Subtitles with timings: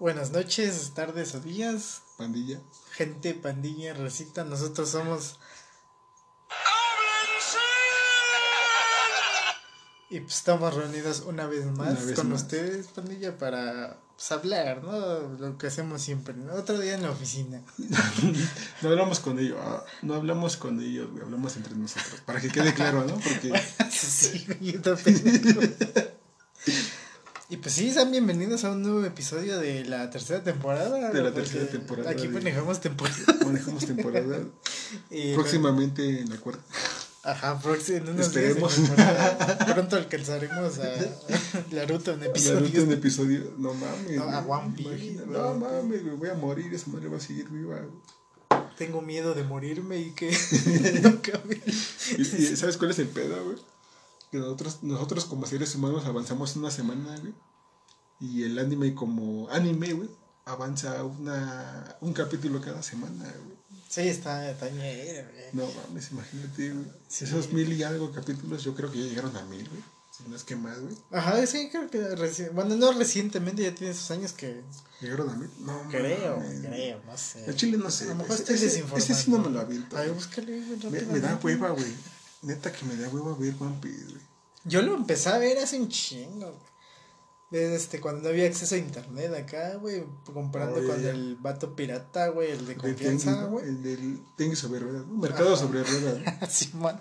[0.00, 2.00] Buenas noches, tardes o días.
[2.16, 2.58] Pandilla.
[2.92, 4.44] Gente, pandilla, recita.
[4.44, 5.38] Nosotros somos.
[10.08, 12.40] Y pues estamos reunidos una vez más Una vez con más.
[12.40, 15.36] ustedes, pandilla, para pues, hablar, ¿no?
[15.38, 16.54] Lo que hacemos siempre, ¿no?
[16.54, 17.62] Otro día en la oficina.
[18.80, 22.22] No hablamos con ellos, ah, no hablamos con ellos, güey, hablamos entre nosotros.
[22.24, 23.16] Para que quede claro, ¿no?
[23.16, 23.52] Porque
[23.90, 26.09] sí, yo también.
[27.50, 31.10] Y pues sí, sean bienvenidos a un nuevo episodio de la tercera temporada.
[31.10, 33.18] De la tercera temporada Aquí manejamos temporada.
[33.44, 34.38] manejamos temporada.
[35.10, 36.62] Y Próximamente en la cuarta.
[37.24, 38.80] Ajá, próximo, Esperemos.
[39.74, 40.94] pronto alcanzaremos a
[41.72, 42.84] Naruto en La ruta episodios.
[42.84, 43.52] en episodio.
[43.58, 44.16] No mames.
[44.16, 45.26] No, a One Piece.
[45.26, 47.80] No mames, güey, voy a morir, esa madre va a seguir viva.
[48.78, 50.30] Tengo miedo de morirme y que
[51.02, 51.20] no
[52.16, 52.24] y
[52.56, 53.56] ¿sabes cuál es el pedo, güey?
[54.30, 57.34] Que nosotros, nosotros como seres humanos avanzamos una semana, güey.
[58.20, 60.08] Y el anime como anime, güey,
[60.44, 63.58] avanza una, un capítulo cada semana, güey.
[63.88, 65.44] Sí, está tañera, güey.
[65.52, 66.86] No mames, imagínate, güey.
[67.08, 67.24] Sí.
[67.24, 69.82] Esos mil y algo capítulos, yo creo que ya llegaron a mil, güey.
[70.16, 70.94] Si no es que más, güey.
[71.12, 74.62] Ajá, sí, creo que reci- bueno, no recientemente, ya tiene sus años que
[75.00, 75.50] ¿Llegaron a mil?
[75.60, 76.60] No, creo, mames.
[76.60, 77.44] creo, no sé.
[77.46, 78.04] El chile no sé.
[78.04, 78.98] A lo mejor ese, desinformado.
[78.98, 79.96] ese sí no me lo aviento.
[79.96, 81.92] Ay, búscale, güey, Me, me da hueva, güey.
[82.42, 84.22] Neta que me da hueva ver One Piece, güey.
[84.64, 86.70] Yo lo empecé a ver hace un chingo, güey.
[87.50, 91.10] Desde este, cuando no había acceso a internet acá, güey, comprando Oh, ya, con ya.
[91.10, 93.66] el vato pirata, güey, el de confianza, güey.
[93.66, 95.04] El del Tengu sobre ruedas.
[95.08, 96.40] Mercado sobre ruedas.
[96.40, 96.46] ¿no?
[96.50, 96.98] Simón.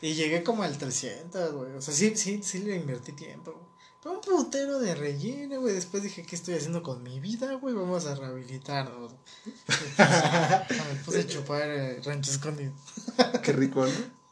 [0.00, 1.72] Y llegué como al 300, güey.
[1.74, 3.64] O sea, sí, sí, sí le invertí tiempo, güey.
[4.02, 5.74] Pero un putero de relleno, güey.
[5.74, 7.74] Después dije, ¿qué estoy haciendo con mi vida, güey?
[7.74, 9.12] Vamos a rehabilitarnos.
[10.68, 12.72] Me puse a chupar eh, rancho escondido.
[13.42, 14.23] Qué rico, ¿no?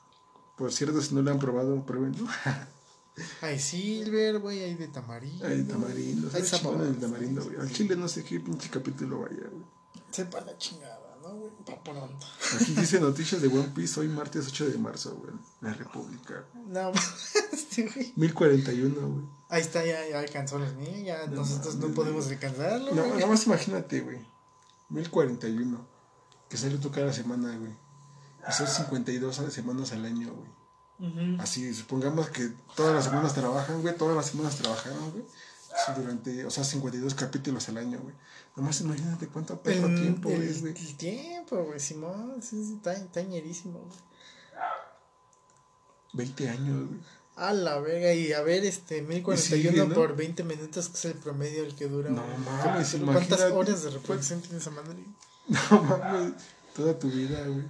[0.56, 2.26] Por cierto, si no lo han probado, pruébenlo.
[3.42, 5.46] Hay silver, güey, hay de tamarindo.
[5.46, 6.30] Hay tamarindo.
[6.32, 6.96] Hay sabor.
[6.98, 7.56] tamarindo, güey.
[7.60, 9.64] Al chile no sé qué pinche capítulo vaya, güey.
[10.10, 11.50] Sepa la chingada, ¿no, güey?
[11.66, 12.26] Pa' pronto.
[12.58, 15.34] Aquí dice noticias de One Piece hoy martes 8 de marzo, güey.
[15.60, 16.46] La República.
[16.68, 16.90] No,
[17.52, 18.14] este, güey.
[18.16, 19.24] 1041, güey.
[19.50, 21.02] Ahí está, ya, ya alcanzó los míos.
[21.04, 23.14] Ya No nosotros no mames, podemos alcanzarlo, No, güey.
[23.16, 24.26] nada más imagínate, güey.
[24.88, 25.86] 1041.
[26.48, 27.72] Que sale tú cada semana, güey.
[28.48, 30.50] Y son 52 semanas al año, güey.
[31.10, 31.42] Ujú.
[31.42, 33.96] Así, supongamos que todas las semanas trabajan, güey.
[33.96, 35.24] Todas las semanas trabajaron, güey.
[35.86, 38.14] Sí, durante, o sea, 52 capítulos al año, güey.
[38.56, 40.74] Nomás imagínate cuánto perro El, tiempo el- es, güey.
[40.76, 43.98] el tiempo, güey, Simón, sí, sí, está, está ñerísimo, güey.
[46.12, 47.00] 20 años, güey.
[47.36, 49.94] A la verga, y a ver, este, 1041 sigue, ¿no?
[49.94, 52.10] por 20 minutos, que es el promedio el que dura.
[52.10, 52.38] No güey.
[52.38, 55.02] mames, ¿Cuántas horas de reproducción tiene esa madre?
[55.48, 56.34] No mames,
[56.76, 57.64] toda tu vida, güey.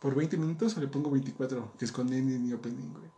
[0.00, 3.10] Por 20 minutos o le pongo 24, que es con ending y opening, güey.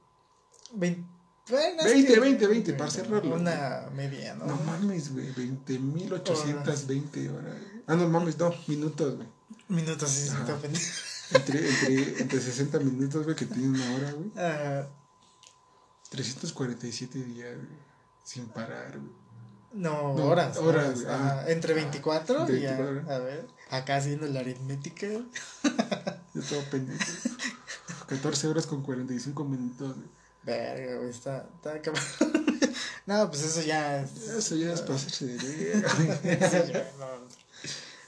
[0.74, 1.04] 20,
[1.50, 3.34] bueno, es 20, que- 20, 20, para cerrarlo.
[3.34, 4.46] Una media, ¿no?
[4.46, 7.56] No mames, güey, 20.820 horas.
[7.86, 9.28] Ah, no mames, no, minutos, güey.
[9.68, 10.58] Minutos, sí, Ajá.
[11.30, 14.30] Entre, entre, entre 60 minutos, güey, que tiene una hora, güey.
[14.36, 14.86] Ah,
[16.10, 17.78] 347 días, güey.
[18.24, 19.12] Sin parar, güey.
[19.72, 20.56] no, No, horas.
[20.58, 21.04] horas, Horas.
[21.06, 21.40] ajá.
[21.40, 21.50] ajá.
[21.50, 23.12] Entre 24 Entre y ya, 24.
[23.14, 23.46] a ver.
[23.70, 25.06] Acá haciendo la aritmética.
[26.38, 27.04] Yo todo pendiente.
[28.08, 30.06] 14 horas con 45 minutos, güey.
[30.44, 32.04] Verga, güey, está, está cabrón.
[33.06, 34.28] no, pues eso ya es.
[34.28, 35.82] Eso ya es pasarse de.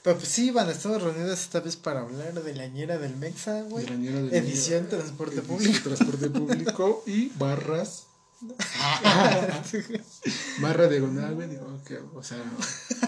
[0.03, 3.61] Pero pues sí, van, estamos reunidos esta vez para hablar de la ñera del Mexa,
[3.63, 3.85] güey.
[3.85, 5.83] De la ñera del Edición transporte Edición, público.
[5.83, 8.05] Transporte público y barras.
[10.63, 11.49] Barra diagonal, güey.
[11.49, 11.67] Digo,
[12.15, 12.43] o sea,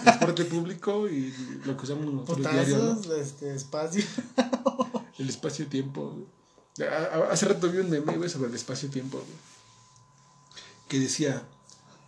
[0.03, 1.33] transporte público y
[1.65, 2.95] lo que usamos nosotros diario, ¿no?
[2.95, 4.03] Putazos, este, espacio.
[5.19, 6.17] El espacio-tiempo.
[7.31, 9.53] Hace rato vi un meme, güey, sobre el espacio-tiempo, güey.
[10.87, 11.43] Que decía,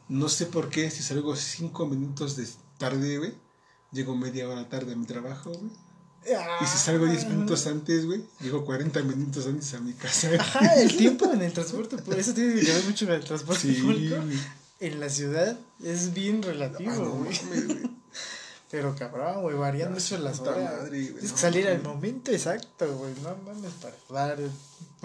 [0.09, 3.33] no sé por qué, si salgo cinco minutos de tarde, güey,
[3.91, 5.71] llego media hora tarde a mi trabajo, güey.
[6.59, 10.27] Y si salgo 10 minutos antes, güey, llego 40 minutos antes a mi casa.
[10.29, 10.39] güey.
[10.39, 12.19] Ajá, el tiempo en el transporte público.
[12.19, 14.16] Eso tiene que ver mucho con el transporte Sí, público.
[14.79, 17.39] En la ciudad es bien relativo, Ah, no güey.
[18.75, 20.57] Pero cabrón, güey, varían No, mucho las horas.
[20.81, 23.13] madre, güey, Tienes no, que salir al momento exacto, güey.
[23.23, 24.49] No mames, para Para-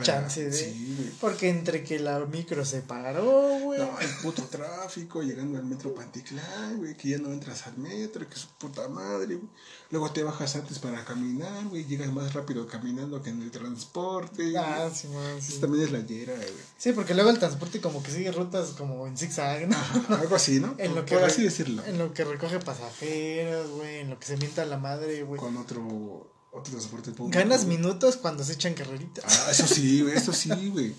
[0.03, 0.53] chance de.
[0.53, 1.11] Sí, güey.
[1.21, 3.81] Porque entre que la micro se paró, güey.
[3.81, 8.29] No, el puto tráfico, llegando al metro Panticlán, güey, que ya no entras al metro,
[8.29, 9.49] que su puta madre, güey.
[9.91, 14.57] Luego te bajas antes para caminar, güey, llegas más rápido caminando que en el transporte.
[14.57, 14.95] Ah, güey.
[14.95, 15.59] sí, man, sí.
[15.61, 16.49] También es la yera, güey.
[16.79, 19.77] Sí, porque luego el transporte como que sigue rutas como en zigzag, ¿no?
[19.77, 20.75] Ajá, algo así, ¿no?
[20.79, 21.85] En lo que por así decirlo.
[21.85, 23.99] En lo que recoge pasajeros, güey.
[23.99, 25.41] En lo que se mienta la madre, güey.
[25.41, 27.39] Con otro, otro transporte público.
[27.39, 27.79] Ganas güey.
[27.79, 29.25] minutos cuando se echan carreritas.
[29.27, 30.95] Ah, eso sí, güey, eso sí, güey.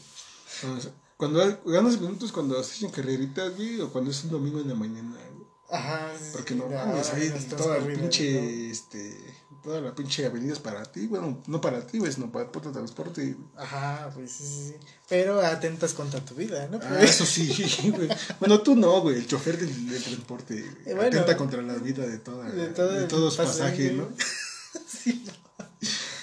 [1.17, 4.75] Cuando, ganas minutos cuando se echan carreritas, güey, o cuando es un domingo en la
[4.75, 5.47] mañana, güey.
[5.69, 6.11] Ajá.
[6.33, 9.17] Porque no mames, ahí toda la pinche, este,
[9.63, 12.51] toda la pinche avenida es para ti, bueno, no para ti, güey, sino para el
[12.51, 13.37] puto transporte.
[13.55, 14.75] Ajá, pues sí, sí, sí.
[15.07, 16.79] Pero atentas contra tu vida, ¿no?
[16.83, 17.47] Ah, eso sí,
[17.95, 18.09] güey.
[18.39, 20.75] Bueno, tú no, güey, el chofer del, del transporte, güey.
[20.87, 21.19] Eh, bueno.
[21.19, 24.09] Atenta contra la vida de toda, De de, todo el todos los pasaje, pasajes, ¿no?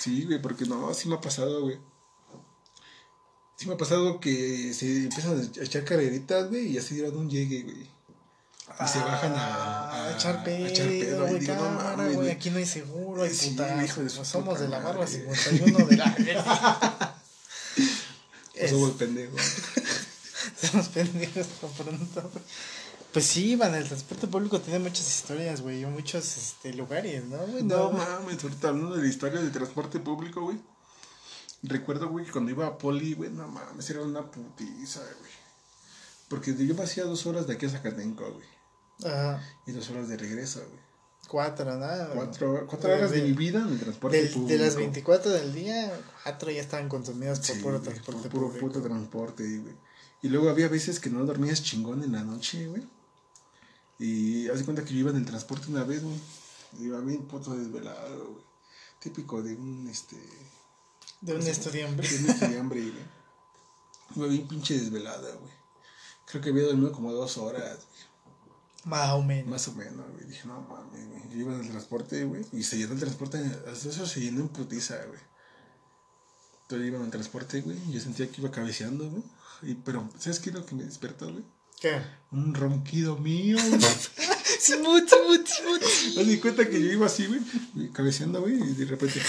[0.00, 1.78] Sí, güey, porque no, sí me ha pasado, güey.
[3.56, 7.30] Sí me ha pasado que se empiezan a echar carreritas, güey, y así llevan un
[7.30, 7.90] llegue, güey.
[8.84, 12.14] Y se bajan a, a, echar pedo, a echar pedo, güey, y digo, no mames,
[12.14, 13.84] güey, aquí no hay seguro, hay Sí, putas.
[13.84, 15.06] hijo de somos puta de la madre.
[15.06, 17.14] 51 de la...
[18.58, 19.40] Pues somos pendejos.
[20.60, 22.30] Somos pendejos por pronto.
[23.12, 27.38] Pues sí, van, el transporte público tiene muchas historias, güey, muchos este, lugares, ¿no?
[27.38, 27.62] güey?
[27.64, 30.58] No mames, ahorita hablando de la historia de transporte público, güey.
[31.62, 35.32] Recuerdo, güey, que cuando iba a Poli, güey, no mames, era una putiza, güey.
[36.28, 38.46] Porque yo me hacía dos horas de aquí a Zacatenco, güey.
[39.12, 40.80] Ajá, Y dos horas de regreso, güey.
[41.28, 41.86] cuatro, ¿no?
[42.14, 44.52] Cuatro, cuatro horas de mi vida en el transporte Del- público.
[44.52, 48.46] de las 24 del día, cuatro ya estaban consumidas por Sí, puro transporte por puro
[48.48, 48.66] público.
[48.66, 49.74] puto transporte, güey.
[50.22, 52.82] Y luego había veces que no dormías chingón en la noche, güey.
[53.98, 56.16] Y haz de cuenta que yo iba en el transporte una vez, güey.
[56.80, 58.44] Iba bien puto desvelado, güey.
[59.00, 60.16] Típico de un, este...
[61.20, 62.06] De un estudiante.
[62.06, 63.18] de un estudiambre, güey.
[64.16, 65.52] Iba bien pinche desvelada, güey.
[66.26, 67.78] Creo que había dormido como dos horas,
[68.84, 69.48] Más o menos.
[69.48, 70.26] más o menos, güey.
[70.26, 71.22] Dije, no mames, güey.
[71.30, 72.44] Yo iba en el transporte, güey.
[72.52, 73.42] Y se llenó el transporte,
[73.72, 75.20] eso se llenó en putiza, güey.
[76.62, 77.78] Entonces iba en el transporte, güey.
[77.88, 79.22] y Yo sentía que iba cabeceando, güey.
[79.62, 81.44] Y, pero, ¿sabes qué es lo que me despertó, güey?
[81.80, 82.00] ¿Qué?
[82.32, 83.56] Un ronquido mío.
[84.60, 85.82] Simut, simut, simut.
[86.16, 87.40] Me di cuenta que yo iba así, güey,
[87.92, 89.22] cabeceando, güey, y de repente.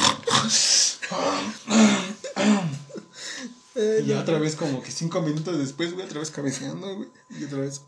[4.07, 7.10] Y otra vez, como que cinco minutos después, güey, otra vez cabeceando, güey.
[7.30, 7.81] Y otra vez.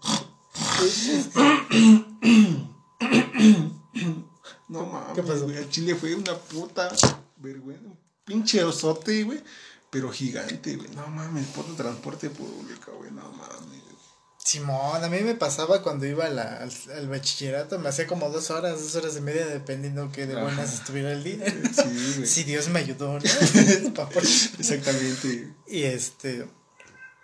[4.69, 5.43] No mames, ¿Qué pasó?
[5.45, 5.57] güey.
[5.57, 6.89] El Chile fue una puta
[7.37, 7.87] vergüenza.
[7.87, 9.41] Un pinche osote, güey.
[9.89, 10.89] Pero gigante, güey.
[10.95, 13.11] No mames, puto transporte público, güey.
[13.11, 13.81] No mames.
[14.51, 18.29] Simón, a mí me pasaba cuando iba a la- al, al bachillerato, me hacía como
[18.29, 20.43] dos horas, dos horas y media, dependiendo que de Ajá.
[20.43, 21.37] buenas estuviera el día.
[21.45, 22.27] Sí, güey.
[22.27, 23.19] Si Dios me ayudó, ¿no?
[24.59, 25.53] Exactamente.
[25.67, 26.45] y este.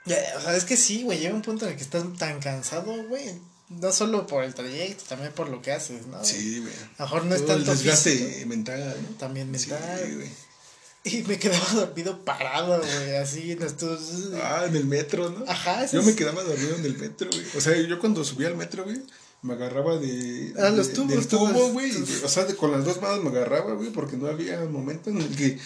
[0.06, 2.40] ya, o sea, es que sí, güey, llega un punto en el que estás tan
[2.40, 3.40] cansado, güey.
[3.70, 6.24] No solo por el trayecto, también por lo que haces, ¿no?
[6.24, 6.72] Sí, güey.
[6.98, 9.18] A lo mejor no es Todo el tanto desgaste físico, mental, ¿no?
[9.18, 10.02] también mental.
[10.06, 10.30] Sí, güey.
[11.12, 14.30] Y me quedaba dormido parado, güey, así en estos.
[14.42, 15.44] Ah, en el metro, ¿no?
[15.48, 17.44] Ajá, eso Yo me quedaba dormido en el metro, güey.
[17.56, 18.98] O sea, yo cuando subía al metro, güey,
[19.42, 20.54] me agarraba de.
[20.57, 21.92] Ah, los tubos, Del tubo, güey.
[22.24, 25.18] O sea, de- con las dos manos me agarraba, güey, porque no había momento en
[25.21, 25.59] el que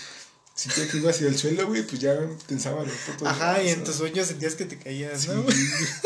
[0.54, 3.28] sentía que iba hacia el suelo, güey, pues ya los putos.
[3.28, 5.46] Ajá, y en tus sueños sentías que te caías, Sí, ¿no?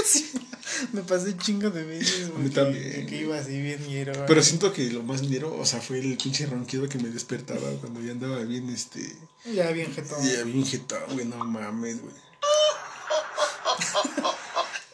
[0.06, 0.32] Sí,
[0.94, 2.50] me pasé chingo de veces, güey.
[2.50, 4.14] también, Que, iba así bien ñero.
[4.14, 4.26] güey.
[4.28, 7.70] Pero siento que lo más miro, o sea, fue el pinche ronquido que me despertaba
[7.82, 9.16] cuando ya andaba bien, este.
[9.54, 10.24] Ya bien jetón.
[10.24, 12.14] Ya bien jetado, güey, no mames, güey.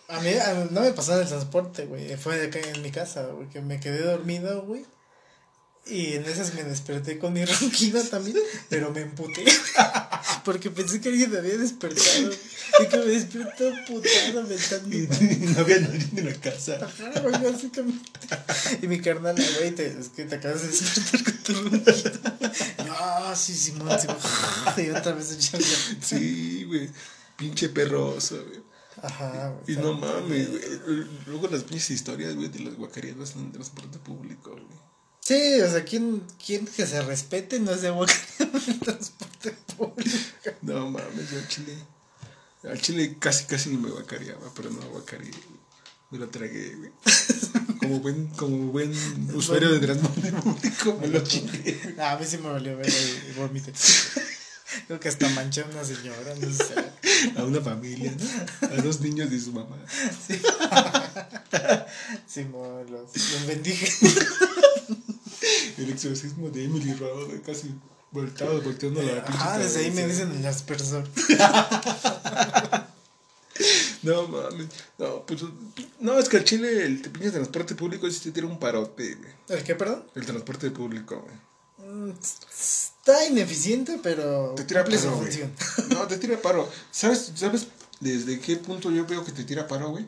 [0.07, 2.16] A mí, a no me pasó en el transporte, güey.
[2.18, 3.48] Fue acá en mi casa, güey.
[3.50, 4.86] Que me quedé dormido, güey.
[5.88, 8.38] Y en esas me desperté con mi ronquido también.
[8.69, 9.44] Pero me emputé.
[10.45, 12.31] Porque pensé que alguien me había despertado.
[12.80, 14.48] Y que me despertó putado.
[14.89, 15.07] Y
[15.48, 16.80] no había nadie en la casa.
[16.81, 18.10] Ajá, güey, básicamente.
[18.81, 21.53] Y mi carnal, güey, te, es que te acabas de despertar con tu
[22.86, 24.17] yo, ah, sí, Simón, Simón.
[24.77, 25.65] Y otra vez echando.
[26.01, 26.89] Sí, güey.
[27.38, 28.62] Pinche perroso, güey.
[29.01, 29.77] Ajá, güey.
[29.77, 31.08] Y no mames, güey.
[31.27, 34.91] Luego las pinches historias, güey, de las guacareadas en el transporte público, güey.
[35.22, 39.56] Sí, o sea, ¿quién, quién que se respete no es de boca en el transporte
[39.78, 40.10] público?
[40.63, 41.78] No mames, yo al chile.
[42.63, 45.32] Al chile casi, casi me guacareaba, pero no guacareé.
[46.10, 46.92] Me lo tragué, güey.
[47.80, 48.92] Como buen, como buen
[49.34, 51.96] usuario de transporte público, me lo chingué.
[52.00, 53.74] Ah, a mí sí me valió ver y vomité.
[54.91, 56.75] Creo que hasta manché a una señora, no sé.
[57.39, 58.67] A una familia, ¿no?
[58.67, 59.77] A dos niños de su mamá.
[62.27, 63.88] Sí, los, los bendije.
[65.77, 67.74] El exorcismo de Emily güey, casi
[68.12, 71.07] voltado, volteando la Ah, desde ahí me dicen el aspersor.
[74.03, 74.67] No mames.
[74.98, 75.43] No, pues.
[76.00, 79.31] No, es que al chile el pinche transporte público sí te tira un parote, güey.
[79.48, 80.03] ¿El qué, perdón?
[80.15, 81.50] El transporte público, güey.
[82.19, 85.24] Está ineficiente, pero Te tira su paro, güey.
[85.31, 85.53] función.
[85.89, 86.69] No, te tira paro.
[86.91, 87.67] ¿Sabes, ¿Sabes
[88.00, 90.05] desde qué punto yo veo que te tira paro, güey?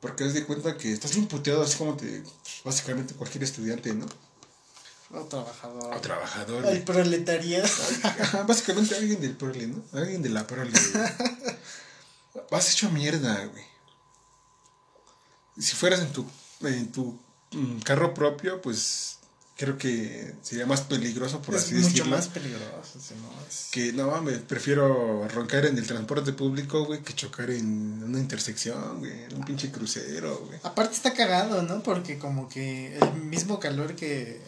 [0.00, 2.22] Porque haz de cuenta que estás bien puteado, así como te.
[2.64, 4.06] Básicamente cualquier estudiante, ¿no?
[5.12, 5.94] O trabajador.
[5.94, 6.66] O trabajador.
[6.66, 7.68] El proletariado.
[8.46, 9.82] Básicamente alguien del prole, ¿no?
[9.92, 11.04] Alguien de la prole, güey.
[12.50, 13.64] Vas hecho mierda, güey.
[15.58, 16.26] Si fueras en tu,
[16.62, 17.18] en tu
[17.52, 19.18] mm, carro propio, pues
[19.56, 22.16] creo que sería más peligroso, por es así mucho decirlo.
[22.16, 27.14] más peligroso, no, es- Que no mames, prefiero roncar en el transporte público, güey, que
[27.14, 30.58] chocar en una intersección, güey, en un pinche crucero, güey.
[30.64, 31.82] Aparte está cagado, ¿no?
[31.82, 34.40] Porque como que el mismo calor que...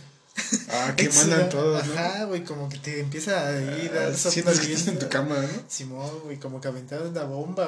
[0.69, 1.93] Ah, que mandan todos, ¿no?
[1.95, 4.99] Ajá, güey, como que te empieza a ir a Ah, dar Sientes que estás en
[4.99, 5.49] tu cama, ¿no?
[5.69, 7.67] Simón, güey, como que aventaron una bomba,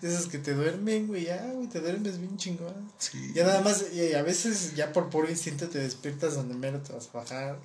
[0.00, 2.90] De esos que te duermen, güey, ya, güey, te duermes bien chingón.
[2.98, 3.32] Sí.
[3.34, 6.92] Ya nada más, y a veces ya por puro instinto te despiertas donde mero te
[6.92, 7.58] vas a bajar.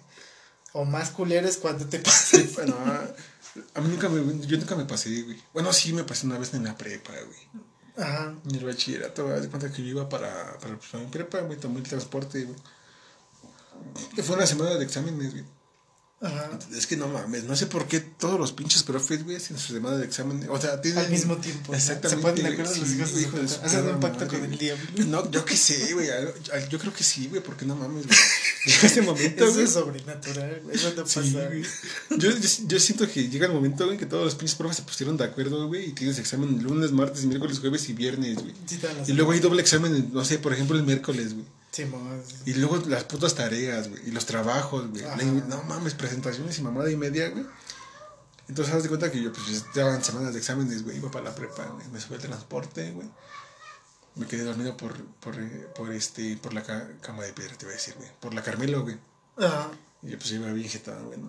[0.74, 2.38] O más culero es cuando te pasa.
[2.38, 2.76] Sí, bueno,
[3.74, 5.42] a mí nunca me, yo nunca me pasé, güey.
[5.54, 7.66] Bueno, sí me pasé una vez en la prepa, güey.
[7.98, 8.36] Ajá.
[8.46, 11.58] En el bachillerato, haz de cuenta que yo iba para, para, para mi prepa, güey,
[11.58, 12.58] tomé el transporte, güey.
[14.22, 15.46] Fue una semana de exámenes, güey.
[16.22, 16.58] Ajá.
[16.76, 19.74] Es que no mames, no sé por qué todos los pinches profes, güey, hacen su
[19.74, 20.48] semana de examen.
[20.50, 21.04] O sea, tienen.
[21.04, 21.74] Al mismo tiempo.
[21.76, 22.10] Exactamente.
[22.10, 24.00] Se ponen de acuerdo güey, los sí, hijos de su hijo de su Hacen un
[24.00, 24.84] pacto con el diablo.
[25.08, 26.08] No, yo qué sé, güey.
[26.70, 28.18] Yo creo que sí, güey, porque no mames, güey.
[28.66, 30.76] Llega ese momento, Eso es sobrenatural, güey.
[30.76, 31.48] Eso no Sí, pasa.
[31.48, 31.64] güey.
[32.18, 34.84] Yo, yo, yo siento que llega el momento, güey, que todos los pinches profes se
[34.84, 38.54] pusieron de acuerdo, güey, y tienes examen lunes, martes, miércoles, jueves y viernes, güey.
[38.66, 41.46] Sí, Y luego hay doble examen, no sé, por ejemplo, el miércoles, güey.
[42.46, 44.08] Y luego las putas tareas, güey.
[44.08, 45.04] Y los trabajos, güey.
[45.04, 45.22] Ajá.
[45.24, 47.46] No mames, presentaciones y mamada y media, güey.
[48.48, 50.98] Entonces, haz de cuenta que yo, pues, ya estaban semanas de exámenes, güey.
[50.98, 51.88] Iba para la prepa, güey.
[51.90, 53.10] Me subí al transporte, güey.
[54.16, 57.66] Me quedé dormido por, por, eh, por, este, por la ca- cama de piedra, te
[57.66, 58.10] voy a decir, güey.
[58.22, 58.98] Por la Carmelo, güey.
[59.38, 59.72] Ajá.
[60.04, 61.20] Y yo, pues, iba bien jetado, güey,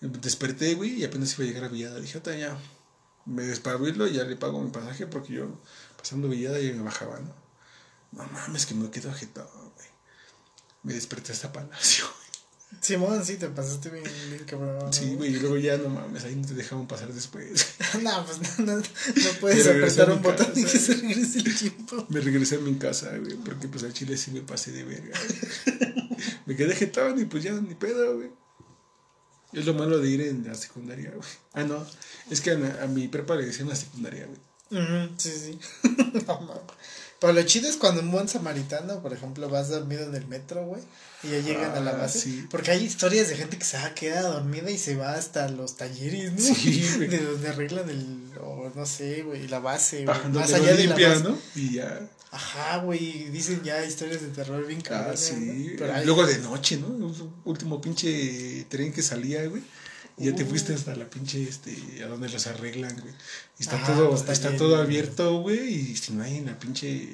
[0.00, 2.00] Desperté, güey, y apenas iba a llegar a Villada.
[2.00, 2.56] Dije, "Ota, ya.
[3.24, 5.48] Me despabilo y ya le pago mi pasaje porque yo,
[5.98, 7.34] pasando Villada, ya me bajaba, ¿no?
[8.16, 9.88] No mames, que me quedo jetado, güey.
[10.82, 12.26] Me desperté hasta Palacio, güey.
[12.80, 14.92] Simón, sí, te pasaste bien, bien cabrón.
[14.92, 17.74] Sí, güey, y luego ya, no mames, ahí no te dejaban pasar después.
[18.02, 20.72] no, pues no, no, no puedes apretar a un botón y casa.
[20.72, 22.06] que se regrese el tiempo.
[22.08, 25.18] Me regresé a mi casa, güey, porque pues al chile sí me pasé de verga.
[26.46, 28.30] me quedé jetado y pues ya, ni pedo, güey.
[29.52, 31.28] Es lo malo de ir en la secundaria, güey.
[31.52, 31.86] Ah, no,
[32.30, 35.10] es que a, a mi prepa le decían la secundaria, güey.
[35.16, 35.58] Sí, sí.
[36.26, 36.62] no mames.
[37.20, 40.64] Pero lo chido es cuando un buen samaritano, por ejemplo, vas dormido en el metro,
[40.66, 40.82] güey,
[41.22, 42.20] y ya llegan a la Ah, base.
[42.20, 42.44] sí.
[42.50, 45.76] Porque hay historias de gente que se ha quedado dormida y se va hasta los
[45.76, 46.54] talleres, ¿no?
[46.54, 47.08] Sí, güey.
[47.08, 50.16] De donde arreglan el, o no sé, güey, la base, güey.
[50.16, 51.22] Ajá, Más allá de la base.
[51.24, 51.38] ¿no?
[51.54, 52.06] Y ya.
[52.32, 55.34] Ajá, güey, dicen ya historias de terror bien Ah, cabronas, sí.
[55.36, 55.72] ¿no?
[55.78, 57.14] Pero hay- Luego de noche, ¿no?
[57.46, 59.62] Último pinche tren que salía, güey.
[60.18, 60.48] Y ya te Uh.
[60.48, 63.12] fuiste hasta la pinche, este, a donde los arreglan, güey.
[63.58, 65.90] Y está todo, los está todo abierto, güey.
[65.90, 67.10] Y si no hay en la pinche,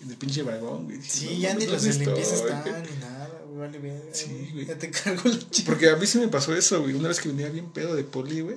[0.00, 1.02] en el pinche vagón, güey.
[1.02, 2.90] Sí, No ya ni mames, los ¿dónde limpiezas estoy, están güey?
[2.92, 4.02] ni nada, güey, vale bien.
[4.12, 4.64] Sí, güey.
[4.66, 5.66] Ya te cargo la chica.
[5.70, 6.94] Porque a mí sí me pasó eso, güey.
[6.94, 8.56] Una vez que venía bien pedo de poli, güey.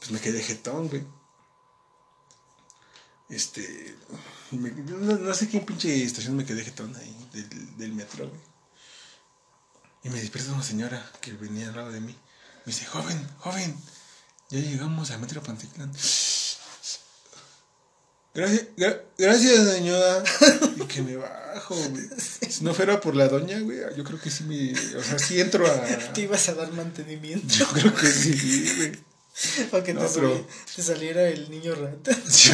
[0.00, 1.04] Pues me quedé jetón, güey.
[3.28, 3.94] Este.
[4.50, 8.40] me- no, no sé qué pinche estación me quedé jetón ahí del, del metro, güey.
[10.02, 12.16] Y me despierta una señora que venía al lado de mí.
[12.64, 13.74] Me dice, joven, joven,
[14.50, 15.92] ya llegamos al metro Pantitlán.
[18.32, 20.22] Gracias, gra- gracias, señora.
[20.76, 22.04] Y que me bajo, güey.
[22.48, 24.72] Si no fuera por la doña, güey, yo creo que sí me.
[24.98, 26.12] O sea, sí entro a.
[26.12, 27.46] Te ibas a dar mantenimiento.
[27.52, 28.92] Yo creo que sí, güey.
[29.70, 32.16] Para que No, te, pero- sali- te saliera el niño rata.
[32.28, 32.52] Sí.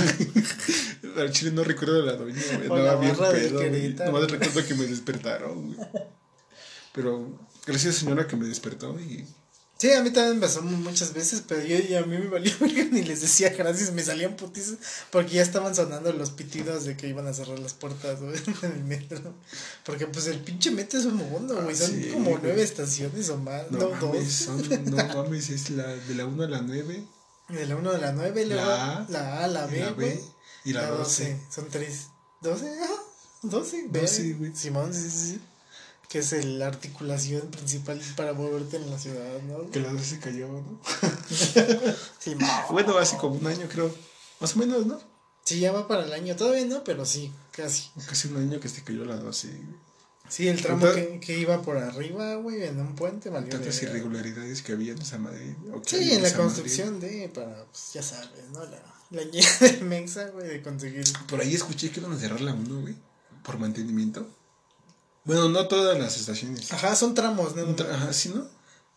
[1.16, 2.68] Al chile no recuerdo de la doña, güey.
[2.68, 3.58] O la barra del pedo.
[3.60, 4.12] Querétaro.
[4.12, 5.88] Nomás recuerdo que me despertaron, güey.
[6.92, 9.26] Pero gracias, señora, que me despertó y.
[9.78, 12.28] Sí, a mí también me pasó mu- muchas veces, pero yo y a mí me
[12.28, 12.50] valió
[12.92, 14.78] ni les decía gracias, me salían putizas
[15.10, 18.72] porque ya estaban sonando los pitidos de que iban a cerrar las puertas, güey, en
[18.72, 19.34] el metro.
[19.84, 22.42] Porque pues el pinche metro es un mundo, güey, son Ah, sí, como güey.
[22.42, 24.32] nueve estaciones o más, No, no, mames, dos.
[24.32, 27.04] son, no mames, es la de la 1 a la 9,
[27.50, 29.90] De la 1 a la 9, luego La A, la A, la y B, la
[29.92, 30.08] güey.
[30.14, 30.24] B
[30.64, 31.38] y la 12.
[31.54, 32.06] Son tres.
[32.42, 32.82] ¿12?
[32.82, 32.94] Ajá.
[33.42, 34.56] 12, 12, güey.
[34.56, 35.40] Simón, sí, sí, sí.
[36.08, 39.70] Que es el- la articulación principal para moverte en la ciudad, ¿no?
[39.70, 40.80] Que la 12 se cayó, ¿no?
[42.18, 42.48] Simón.
[42.70, 43.92] Bueno, hace como un año, creo.
[44.40, 45.00] Más o menos, ¿no?
[45.44, 47.90] Sí, ya va para el año, todavía no, pero sí, casi.
[48.06, 49.48] Casi un año que se cayó la 12.
[49.48, 49.86] güey.
[50.28, 54.60] Sí, el tramo que, que iba por arriba, güey, en un puente, valió Tantas irregularidades
[54.62, 58.64] que había en esa hay Sí, en la construcción de, para, pues ya sabes, ¿no?
[58.64, 61.04] La, la ñera del Mexa, güey, de conseguir.
[61.28, 62.96] Por ahí escuché que iban a cerrar la 1, güey.
[63.44, 64.26] Por mantenimiento.
[65.26, 66.72] Bueno, no todas las estaciones.
[66.72, 67.66] Ajá, son tramos, ¿no?
[67.76, 68.46] Tra- Ajá, sí, ¿no?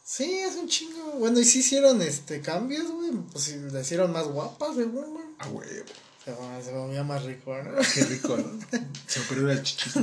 [0.05, 1.13] Sí, es un chingo.
[1.19, 3.12] Bueno, y sí hicieron este cambios, güey.
[3.31, 5.05] Pues sí, la hicieron más guapas, güey, güey.
[5.39, 5.86] A huevo.
[6.24, 7.79] Se, se volvía más rico, ¿no?
[7.93, 8.59] Qué rico, ¿no?
[9.07, 10.00] Se operó el chichito.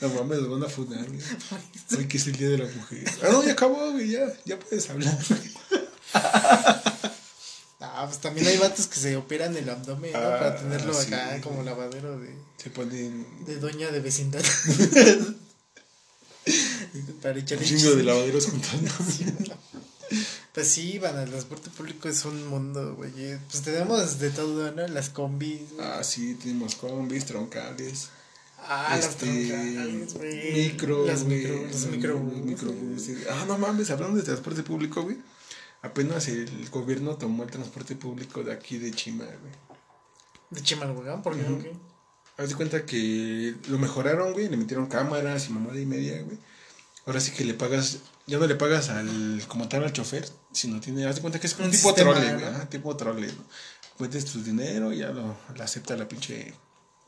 [0.00, 1.20] no mames, van a fundar, güey.
[1.96, 3.04] Hoy que es el día de la mujer.
[3.22, 4.10] Ah, no, ya acabó, güey.
[4.10, 5.16] Ya, ya puedes hablar.
[7.94, 10.18] Ah, pues también hay vatos que se operan el abdomen, ¿no?
[10.18, 14.42] Ah, Para tenerlo sí, acá como lavadero de, Se ponen de doña de vecindad.
[17.22, 18.90] para echarle un chingo de lavaderos juntando.
[20.52, 23.10] Pues sí, van el transporte público es un mundo, güey.
[23.50, 24.86] Pues tenemos de todo, ¿no?
[24.86, 25.72] Las combis.
[25.72, 25.84] güey.
[25.84, 28.10] Ah, sí, tenemos combis, troncales.
[28.58, 30.52] Ah, las este, troncales, güey.
[30.52, 32.36] micro, Las güey, micro, los microbuses.
[32.36, 33.18] los microbuses.
[33.28, 35.16] Ah, no mames, hablando de transporte público, güey.
[35.84, 39.52] Apenas el gobierno tomó el transporte público de aquí de Chima, güey.
[40.48, 41.72] De Chimalhuacán, ¿por qué?
[42.38, 46.38] Haz de cuenta que lo mejoraron, güey, le metieron cámaras y mamada y media, güey.
[47.04, 50.80] Ahora sí que le pagas, ya no le pagas al, como tal al chofer, sino
[50.80, 52.38] tiene, haz de cuenta que es un, Un tipo sistema, trole, ¿no?
[52.38, 53.44] güey, tipo trole, ¿no?
[53.98, 56.54] Metes tu dinero y ya lo, lo acepta la pinche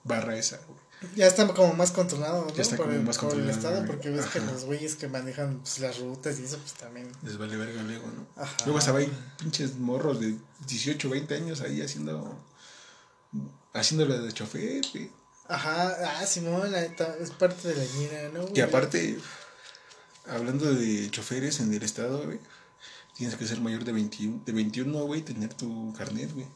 [0.06, 0.86] barra esa, güey.
[1.14, 2.54] Ya está como más controlado, ¿no?
[2.54, 3.86] Ya está por como el, más por el estado, güey.
[3.86, 7.10] porque ves que los güeyes que manejan pues, las rutas y eso, pues también.
[7.22, 8.26] Les vale verga luego, ¿no?
[8.42, 8.56] Ajá.
[8.64, 10.34] Luego hasta hay pinches morros de
[10.66, 12.38] 18, 20 años ahí haciendo,
[13.74, 15.10] haciéndole de chofer, güey.
[15.48, 18.46] Ajá, ah, Simón, la es parte de la ñera, ¿no?
[18.46, 18.62] Güey?
[18.62, 19.18] aparte,
[20.26, 22.40] hablando de choferes en el estado, güey,
[23.16, 26.46] tienes que ser mayor de 21, de 21 güey, tener tu carnet, güey.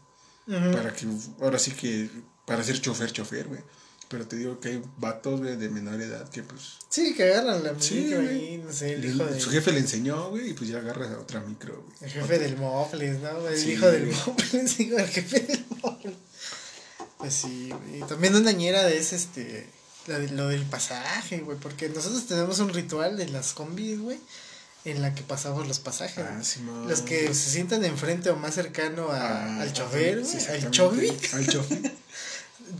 [0.72, 1.06] Para que,
[1.40, 2.10] ahora sí que,
[2.50, 3.60] para ser chofer, chofer, güey.
[4.08, 7.62] Pero te digo que hay vatos, güey, de menor edad que, pues, Sí, que agarran
[7.62, 8.28] la Sí, micro güey.
[8.28, 9.40] ahí, no sé, el el- hijo de...
[9.40, 11.96] su jefe le enseñó, güey, y pues ya agarras a otra micro, güey.
[12.02, 13.46] El jefe del Mofles, ¿no?
[13.48, 14.06] El Sí, hijo del.
[14.06, 16.14] Mofles, hijo del jefe del Mofles.
[17.18, 18.02] Pues sí, güey.
[18.02, 19.68] Y también una ñera es este.
[20.08, 21.56] de- lo del pasaje, güey.
[21.58, 24.18] Porque nosotros tenemos un ritual en las combis, güey.
[24.86, 26.24] En la que pasamos los pasajes.
[26.26, 26.42] Ah.
[26.42, 26.88] Simón.
[26.88, 31.12] Los que se sientan enfrente o más cercano a- Ah, al chofer, sí, al chovi,
[31.34, 31.92] Al chofer.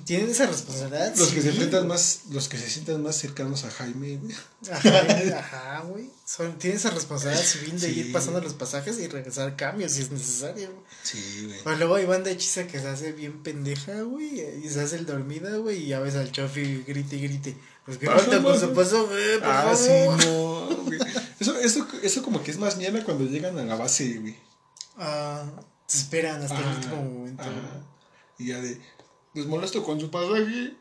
[0.04, 1.14] tienen esa responsabilidad.
[1.16, 4.34] Los que se enfrentan más, los que se sientan más cercanos a Jaime, güey.
[4.70, 6.10] Ajá, güey, ajá, güey.
[6.24, 8.00] Son, tienen esa responsabilidad civil de Sí.
[8.00, 10.84] ir pasando los pasajes y regresar cambios si es necesario, güey.
[11.02, 11.60] Sí, güey.
[11.74, 15.06] O luego hay banda hechiza que se hace bien pendeja, güey, y se hace el
[15.06, 17.56] dormida, güey, y ya ves al chofi grite y grite.
[17.86, 20.98] Pues Baja, falta con su paso, güey, por Ah, sí, no, güey.
[21.40, 24.36] Eso, eso, eso como que es más ñera cuando llegan a la base, güey.
[24.98, 25.44] Ah,
[25.86, 27.42] se esperan hasta el último momento.
[27.44, 27.90] güey.
[28.38, 28.80] Y ya de,
[29.34, 30.74] les molesto con su pasaje.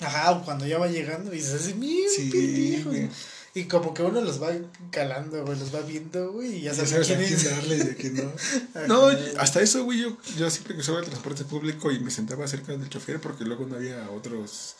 [0.00, 2.86] Ajá, cuando ya va llegando y se hace bien Sí, pendejos.
[2.92, 3.08] güey.
[3.52, 4.52] Y como que uno los va
[4.92, 7.44] calando, güey, los va viendo, güey, y ya Ya sabe sabes a quién es.
[7.50, 8.32] darle y a quién no.
[8.86, 9.06] No,
[9.38, 12.70] hasta eso, güey, yo, yo siempre que usaba el transporte público y me sentaba cerca
[12.76, 14.76] del chofer porque luego no había otros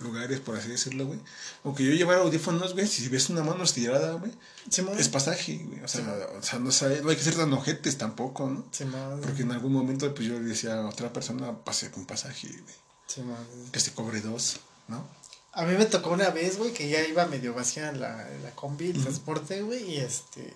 [0.00, 1.20] lugares, por así decirlo, güey.
[1.64, 4.32] Aunque yo llevara audífonos, güey, si ves una mano estirada, güey,
[4.98, 5.80] es pasaje, güey.
[5.84, 6.10] O sea, Sí.
[6.38, 8.64] o sea no, sabe- no hay que ser tan ojetes tampoco, ¿no?
[8.72, 9.20] Simón.
[9.22, 12.74] Porque en algún momento, pues yo le decía a otra persona, pase un pasaje, güey.
[13.06, 13.36] Simón.
[13.70, 15.06] Que se cobre dos, ¿no?
[15.54, 18.90] A mí me tocó una vez, güey, que ya iba medio vacía la, la combi,
[18.90, 20.54] el transporte, güey, y este.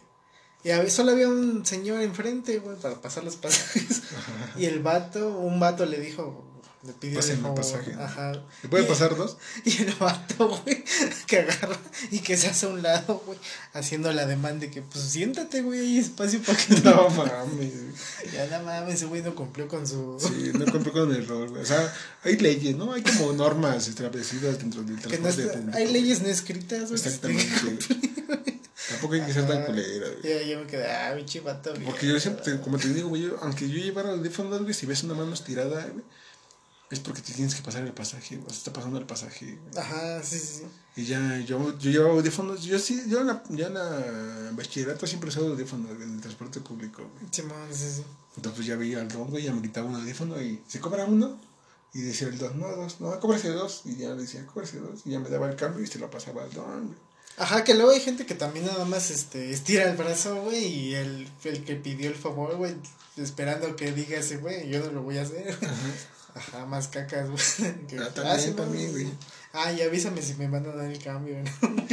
[0.64, 4.02] Y a solo había un señor enfrente, güey, para pasar los pasajes.
[4.56, 6.44] Y el vato, un vato le dijo,
[6.86, 7.56] le pidió de Pásenme el favor.
[7.60, 8.02] pasaje, ¿no?
[8.02, 8.32] Ajá.
[8.62, 9.36] ¿Le puede Y- pasar dos?
[9.64, 10.84] Y el vato, güey,
[11.26, 11.78] que agarra
[12.10, 13.38] y que se hace a un lado, güey,
[13.72, 17.72] haciendo la demanda de que, pues siéntate, güey, hay espacio para que No mames.
[18.32, 20.16] Ya nada mames, ese güey no cumplió con su.
[20.20, 21.62] Sí, no compré con el error, güey.
[21.62, 21.92] O sea,
[22.24, 22.92] hay leyes, ¿no?
[22.92, 25.76] Hay como normas establecidas dentro del no transporte está- público.
[25.78, 26.94] hay leyes no escritas, güey.
[26.94, 27.86] Exactamente.
[28.88, 30.22] Tampoco hay que ser tan culera, güey.
[30.32, 31.84] Ya, yo me quedé, ah, pinche vato, güey.
[31.84, 35.02] Porque yo siempre, como te digo, güey, yo- aunque yo llevara audífonos, güey, si ves
[35.02, 36.04] una mano estirada, güey,
[36.90, 38.50] es porque te tienes que pasar el pasaje, güey.
[38.50, 39.58] Se está pasando el pasaje.
[39.76, 40.62] Ajá, sí, sí, sí.
[40.96, 45.06] Y ya, yo, yo llevaba audífonos, yo sí, yo en la, ya en la bachillerato
[45.06, 47.32] siempre usaba audífonos en el transporte público, güey.
[47.32, 48.04] Simón, sí, sí.
[48.36, 51.38] Entonces ya veía al don, güey, ya me quitaba un audífono y se cobra uno.
[51.92, 53.82] Y decía el don, no, dos, no, cóbrese dos.
[53.84, 55.00] Y ya le decía, cóbrese dos.
[55.04, 56.98] Y ya me daba el cambio y se lo pasaba al don, güey.
[57.38, 60.94] Ajá, que luego hay gente que también nada más este, estira el brazo, güey, y
[60.94, 62.74] el, el que pidió el favor, güey,
[63.18, 65.50] esperando que diga ese, güey, yo no lo voy a hacer.
[65.62, 65.74] Ajá,
[66.68, 67.86] más cacas, güey.
[67.88, 69.08] que, Ah, también, sí, también, güey.
[69.52, 71.50] Ah, y avísame si me van a dar el cambio, ¿no?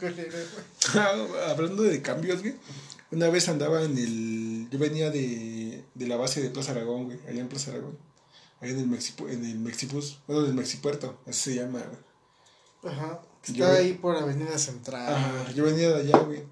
[0.00, 0.14] Güey.
[1.48, 2.56] Hablando de cambios, güey.
[3.12, 4.68] Una vez andaba en el.
[4.70, 7.18] Yo venía de, de la base de Plaza Aragón, güey.
[7.28, 7.96] Allá en Plaza Aragón.
[8.60, 10.18] Ahí en el, Mexipu, en el Mexibus.
[10.26, 11.20] Bueno, del Mexipuerto.
[11.26, 12.94] Así se llama, güey.
[12.94, 13.20] Ajá.
[13.44, 15.14] Está ahí por Avenida Central.
[15.14, 16.42] Ajá, yo venía de allá, güey.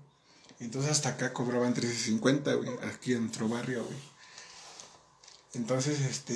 [0.61, 2.71] Entonces hasta acá cobraban 13.50, güey.
[2.89, 4.14] Aquí en nuestro barrio, güey.
[5.55, 6.35] Entonces, este,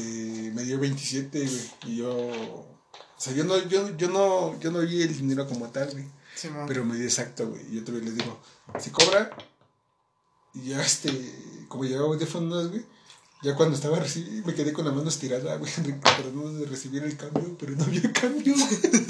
[0.55, 1.71] me dio 27, güey.
[1.87, 5.69] Y yo, o sea, yo no, yo, yo no, yo no vi el dinero como
[5.71, 6.05] tal, güey.
[6.35, 6.67] Simón.
[6.69, 7.63] Pero me dio exacto, güey.
[7.71, 8.41] Y yo todavía les digo,
[8.79, 9.31] si cobra.
[10.55, 11.11] Y ya, este,
[11.69, 12.85] como llevaba de fondos, güey.
[13.41, 17.17] Ya cuando estaba recibiendo, me quedé con la mano estirada, güey, tratando de recibir el
[17.17, 19.05] cambio, pero no había cambio, güey.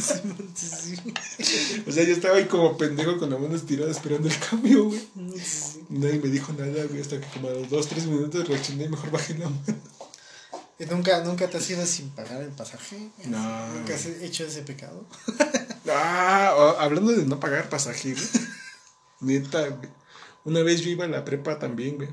[0.55, 0.97] Sí,
[1.45, 1.85] sí.
[1.87, 5.01] O sea, yo estaba ahí como pendejo con la mano estirada esperando el cambio, güey.
[5.43, 5.83] Sí.
[5.89, 8.89] Nadie me dijo nada, güey, hasta que como a los dos, tres minutos reaccioné y
[8.91, 9.63] mejor bajé la mano.
[10.79, 13.11] ¿Y nunca, nunca te has ido sin pagar el pasaje?
[13.25, 15.07] No, ¿Nunca has hecho ese pecado?
[15.91, 18.27] Ah, hablando de no pagar pasaje, güey.
[19.21, 19.89] Neta, güey.
[20.45, 22.11] Una vez yo iba a la prepa también, güey.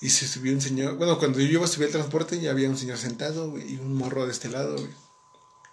[0.00, 0.96] Y se subió un señor.
[0.96, 3.76] Bueno, cuando yo iba a subir el transporte, ya había un señor sentado, güey, y
[3.78, 4.94] un morro de este lado, güey.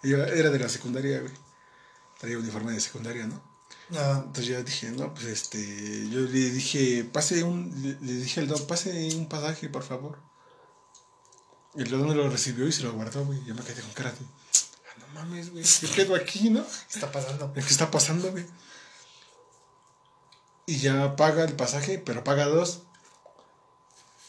[0.02, 1.32] Era de la secundaria, güey.
[2.18, 3.40] Traía uniforme de secundaria, ¿no?
[3.90, 4.14] No.
[4.24, 6.08] Entonces yo dije, no, pues este.
[6.08, 7.70] Yo le dije, pase un.
[7.82, 10.18] Le, le dije al don, pase un pasaje, por favor.
[11.74, 13.42] Y el don lo recibió y se lo guardó, güey.
[13.44, 14.16] Yo me quedé con cara de.
[14.20, 15.64] Ah, no mames, güey.
[15.64, 16.64] ¿Qué pedo aquí, no?
[16.64, 17.52] ¿Qué está pasando?
[17.52, 18.46] ¿Qué está pasando, güey?
[20.66, 22.82] Y ya paga el pasaje, pero paga dos.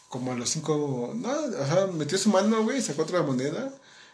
[0.07, 1.11] Como a los cinco.
[1.15, 3.73] No, o sea, metió su mano, güey, sacó otra moneda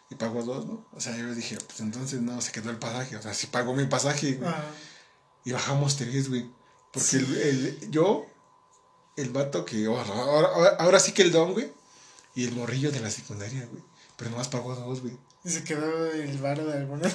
[0.09, 0.85] y pagó dos, ¿no?
[0.93, 3.15] O sea, yo dije, pues entonces no, se quedó el pasaje.
[3.15, 4.49] O sea, sí pagó mi pasaje, güey.
[4.49, 4.63] Ah,
[5.45, 6.49] Y bajamos tres, güey.
[6.91, 7.17] Porque Sí.
[7.17, 8.25] el, el- yo,
[9.17, 9.85] el vato que.
[9.85, 11.71] Ahora, ahora, ahora sí que el don, güey.
[12.35, 13.83] Y el morrillo de la secundaria, güey.
[14.17, 15.17] Pero nomás pagó dos, güey.
[15.43, 17.07] y se quedó el varo de alguna.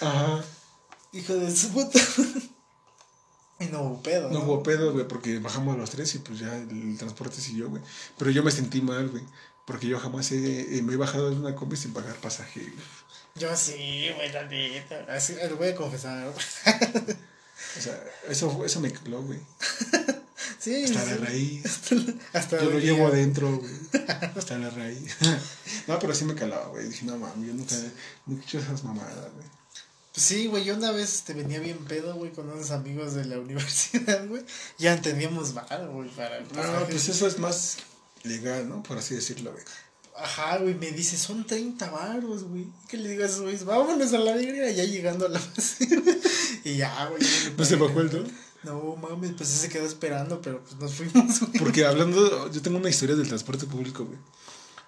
[0.00, 0.44] Ajá.
[1.12, 1.98] Hijo de su puta.
[3.60, 4.30] Y no hubo pedo.
[4.30, 7.82] No hubo pedo, güey, porque bajamos los tres y pues ya el, transporte siguió, güey.
[8.18, 9.22] Pero yo me sentí mal, güey.
[9.64, 12.74] Porque yo jamás he- eh, me he bajado de una combi sin pagar pasaje, güey.
[13.36, 15.06] Yo sí, güey, la neta.
[15.08, 16.26] Así, lo voy a confesar.
[16.28, 19.40] O sea, eso, eso me caló, güey.
[20.64, 21.10] Sí, Hasta sí.
[21.10, 21.64] la raíz.
[22.32, 23.70] Hasta Yo lo llevo adentro, güey.
[24.34, 25.14] Hasta la raíz.
[25.86, 26.88] no, pero sí me calaba, güey.
[26.88, 27.74] Dije, no mames, yo nunca,
[28.24, 29.46] nunca he hecho esas mamadas, güey.
[30.14, 33.26] Pues sí, güey, yo una vez te venía bien pedo, güey, con unos amigos de
[33.26, 34.42] la universidad, güey.
[34.78, 37.76] Ya teníamos bar, güey, para el No, pues eso es más
[38.22, 38.82] legal, ¿no?
[38.82, 39.64] Por así decirlo, güey.
[40.16, 42.68] Ajá, güey, me dice, son 30 varos, güey.
[42.88, 43.66] ¿Qué le digo a esos güeyes?
[43.66, 45.86] Vámonos a la verga, ya llegando a la base.
[46.64, 47.22] y ya, güey.
[47.58, 48.53] ¿No se bajó el don?
[48.64, 51.52] No, mames, pues se quedó esperando, pero pues nos fuimos, güey.
[51.58, 54.18] Porque hablando, yo tengo una historia del transporte público, güey.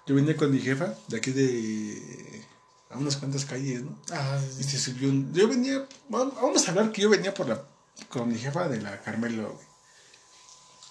[0.05, 2.45] Yo venía con mi jefa de aquí de.
[2.89, 3.97] a unas cuantas calles, ¿no?
[4.11, 4.91] Ah, Y sí, se sí.
[4.91, 5.33] subió un.
[5.33, 5.85] Yo venía.
[6.09, 7.63] Vamos a hablar que yo venía por la.
[8.09, 9.67] con mi jefa de la Carmelo, güey.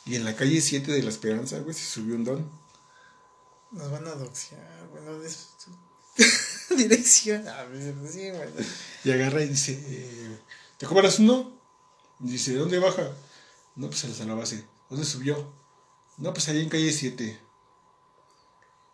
[0.04, 2.50] Y en la calle 7 de la Esperanza, güey, se subió un don.
[3.72, 5.02] Nos van a doxear, güey.
[5.04, 5.18] No.
[6.76, 7.48] Dirección.
[7.48, 8.48] A ver, sí, güey.
[9.04, 10.38] Y agarra y dice: eh,
[10.78, 11.55] ¿Te cobras uno?
[12.18, 13.10] Dice: ¿Dónde baja?
[13.74, 14.64] No, pues a la base.
[14.88, 15.52] ¿Dónde subió?
[16.16, 17.40] No, pues ahí en calle 7.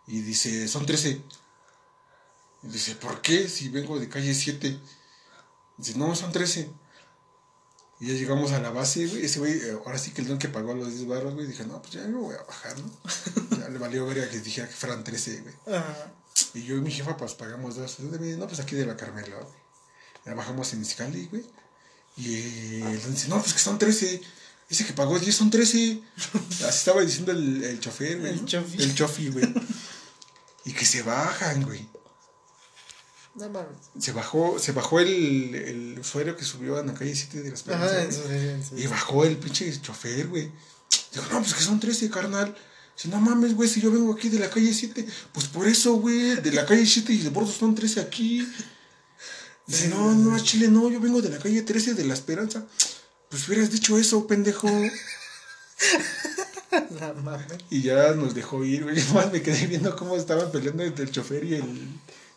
[0.09, 1.21] Y dice: Son 13.
[2.63, 3.49] Y dice: ¿Por qué?
[3.49, 4.79] Si vengo de calle 7.
[5.79, 6.71] Dice: No, son 13.
[8.01, 9.25] Y ya llegamos a la base, güey.
[9.25, 11.65] Ese güey, eh, ahora sí que el don que pagó los 10 baros, güey, dije:
[11.65, 12.91] No, pues ya me voy a bajar, ¿no?
[13.59, 15.77] ya le valió verga que dijera que fueran 13, güey.
[15.77, 16.13] Ajá.
[16.55, 17.99] Y yo y mi jefa, pues pagamos dos.
[17.99, 18.39] ¿De dónde viene?
[18.39, 19.63] No, pues aquí de la Carmelo, güey.
[20.25, 21.45] Ya bajamos en Iscali, güey.
[22.17, 24.21] Y eh, don dice, no, pues que son 13.
[24.69, 26.01] Dice que pagó 10, son 13.
[26.51, 28.33] Así estaba diciendo el, el chofer, güey.
[28.33, 28.47] El ¿no?
[28.47, 28.83] chofi.
[28.83, 29.55] El chofi, güey.
[30.65, 31.89] Y que se bajan, güey.
[33.35, 33.77] No mames.
[33.99, 37.61] Se bajó, se bajó el, el usuario que subió a la calle 7 de las
[37.61, 37.71] su,
[38.31, 40.51] en su- Y bajó el pinche chofer, güey.
[41.13, 42.55] Dijo, no, pues que son 13, carnal.
[42.95, 45.95] Dice, no mames, güey, si yo vengo aquí de la calle 7, pues por eso,
[45.95, 48.47] güey, de la calle 7 y de bordo son 13 aquí.
[49.73, 52.63] Dice, no, no, a Chile no, yo vengo de la calle 13 de la Esperanza.
[53.31, 54.69] Pues hubieras dicho eso, pendejo.
[57.25, 57.47] Mames.
[57.71, 59.03] Y ya nos dejó ir, güey.
[59.15, 61.89] Más me quedé viendo cómo estaban peleando entre el chofer y el,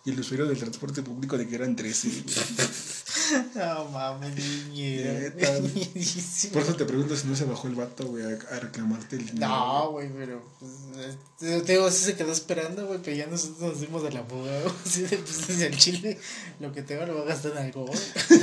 [0.05, 2.09] y el usuario del transporte público de que eran 13.
[2.09, 2.23] güey.
[3.55, 5.33] No mames, niñera.
[6.53, 9.47] Por eso te pregunto si no se bajó el vato, güey, a, reclamarte el dinero.
[9.47, 13.81] No, güey, pero pues, te digo, sí se quedó esperando, güey, pero ya nosotros nos
[13.81, 16.19] dimos de la fuga, güey, así de, pues desde el chile,
[16.59, 17.99] lo que tengo lo voy a gastar en algo, güey.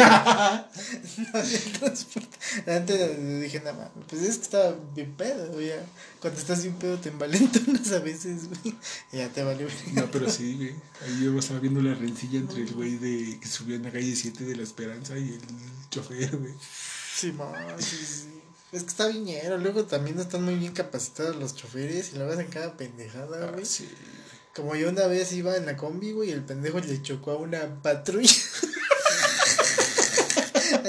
[1.32, 2.38] No, el transporte.
[2.66, 5.70] Antes dije, nada más, pues es que estaba bien pedo, güey.
[6.22, 8.76] Cuando estás bien pedo te envalentonas a veces, güey,
[9.10, 9.66] ya te valió.
[9.92, 10.70] No, pero sí, güey.
[11.04, 14.14] Ahí yo estaba viendo la rencilla entre el güey de que subió en la calle
[14.14, 15.40] 7 de la Esperanza y el
[15.90, 16.54] chofer, güey.
[17.16, 18.40] Sí, ma, sí, sí.
[18.70, 22.32] Es que está viñero, luego también no están muy bien capacitados los choferes y luego
[22.32, 23.64] hacen cada pendejada, güey.
[23.64, 23.88] Ah, sí.
[24.54, 27.36] Como yo una vez iba en la combi, güey, y el pendejo le chocó a
[27.36, 28.32] una patrulla.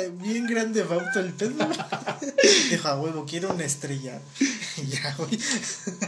[0.09, 1.53] Bien grande auto el pedo.
[2.69, 4.21] Dijo, a huevo, quiero una estrella.
[4.75, 5.37] Y ya, güey.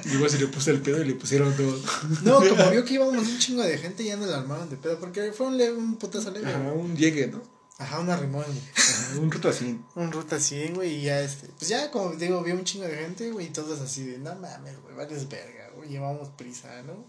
[0.06, 1.80] Luego se le puso el pedo y le pusieron todo.
[2.24, 5.00] No, como vio que íbamos un chingo de gente, ya no la armaron de pedo.
[5.00, 6.50] Porque fue un, un putazo leve.
[6.50, 7.44] Ajá, un llegue, ¿no?
[7.78, 8.62] Ajá, una rimón, güey.
[8.76, 9.80] Ajá, un ruto así.
[9.94, 11.48] Un ruta 100, güey, y ya este.
[11.60, 14.34] Pues ya, como digo, vio un chingo de gente, güey, y todos así de, no
[14.36, 17.06] mames, güey, vales verga, güey, llevamos prisa, ¿no?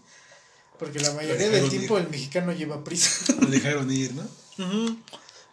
[0.77, 2.05] Porque la mayoría del tiempo ir.
[2.05, 3.33] el mexicano lleva prisa.
[3.39, 4.23] Lo dejaron ir, ¿no?
[4.63, 4.97] Ujú.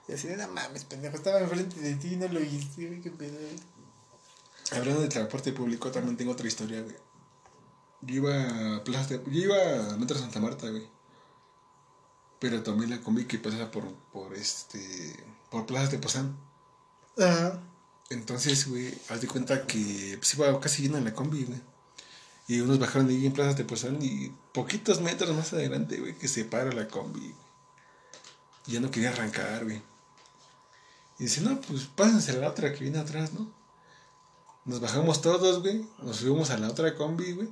[0.07, 3.11] Y así de, no mames, pendejo, estaba enfrente de ti y no lo güey, qué
[3.11, 3.39] pedo.
[4.73, 6.97] Hablando de transporte público, también tengo otra historia, güey.
[8.03, 10.87] Yo iba a Plaza de, Yo iba a Metro Santa Marta, güey.
[12.39, 15.15] Pero tomé la combi que pasaba por, por este.
[15.51, 16.37] por Plaza de Pozán.
[17.19, 17.61] Ajá.
[18.11, 21.61] Entonces, güey, haz de cuenta que pues iba casi llena la combi, güey.
[22.47, 26.15] Y unos bajaron de ahí en Plaza de Pozán y poquitos metros más adelante, güey,
[26.15, 27.35] que se para la combi, güey.
[28.67, 29.83] Ya no quería arrancar, güey.
[31.19, 33.53] Y dice, no, pues pásense a la otra que viene atrás, ¿no?
[34.65, 35.87] Nos bajamos todos, güey.
[36.03, 37.49] Nos subimos a la otra combi, güey.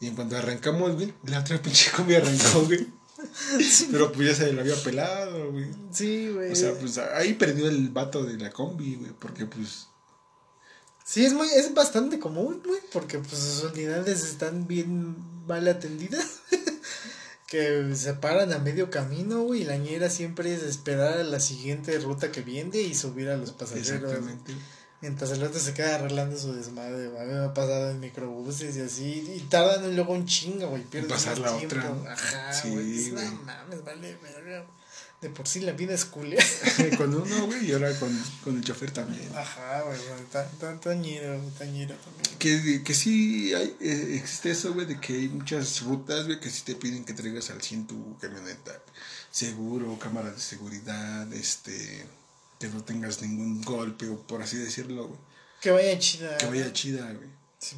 [0.00, 2.86] Y en cuanto arrancamos, güey, la otra pinche combi arrancó, güey.
[3.90, 5.70] Pero pues ya se lo había pelado, güey.
[5.92, 6.52] Sí, güey.
[6.52, 9.12] O sea, pues ahí perdió el vato de la combi, güey.
[9.18, 9.88] Porque pues.
[11.04, 16.40] Sí, es muy, es bastante común, güey, porque pues sus unidades están bien mal atendidas.
[17.50, 21.40] que se paran a medio camino, güey, y la ñera siempre es esperar a la
[21.40, 23.90] siguiente ruta que viene y subir a los pasajeros.
[23.90, 24.54] Exactamente.
[25.00, 27.20] Mientras el otro se queda arreglando su desmadre, güey.
[27.20, 29.32] A mí me ha pasado en microbuses y así.
[29.34, 30.84] Y tardan luego un chingo, güey.
[30.84, 31.74] Pierden pasar la tiempo.
[31.74, 32.12] otra.
[32.12, 33.10] Ajá, Sí, güey.
[33.10, 34.66] No mames, vale, verga.
[35.20, 36.42] De por sí la vida es culera.
[36.96, 38.10] con uno, güey, y ahora con,
[38.42, 39.30] con el chofer también.
[39.36, 39.98] Ajá, güey.
[40.32, 42.38] Tan, tan, tañero, tañero también.
[42.38, 46.48] Que, que sí hay, eh, existe eso, güey, de que hay muchas rutas, güey, que
[46.48, 48.80] sí te piden que traigas al 100 tu camioneta.
[49.30, 52.06] Seguro, cámaras de seguridad, este,
[52.58, 55.20] que no tengas ningún golpe, o por así decirlo, güey.
[55.60, 56.38] Que vaya chida.
[56.38, 57.28] Que vaya chida, güey.
[57.58, 57.76] Sí.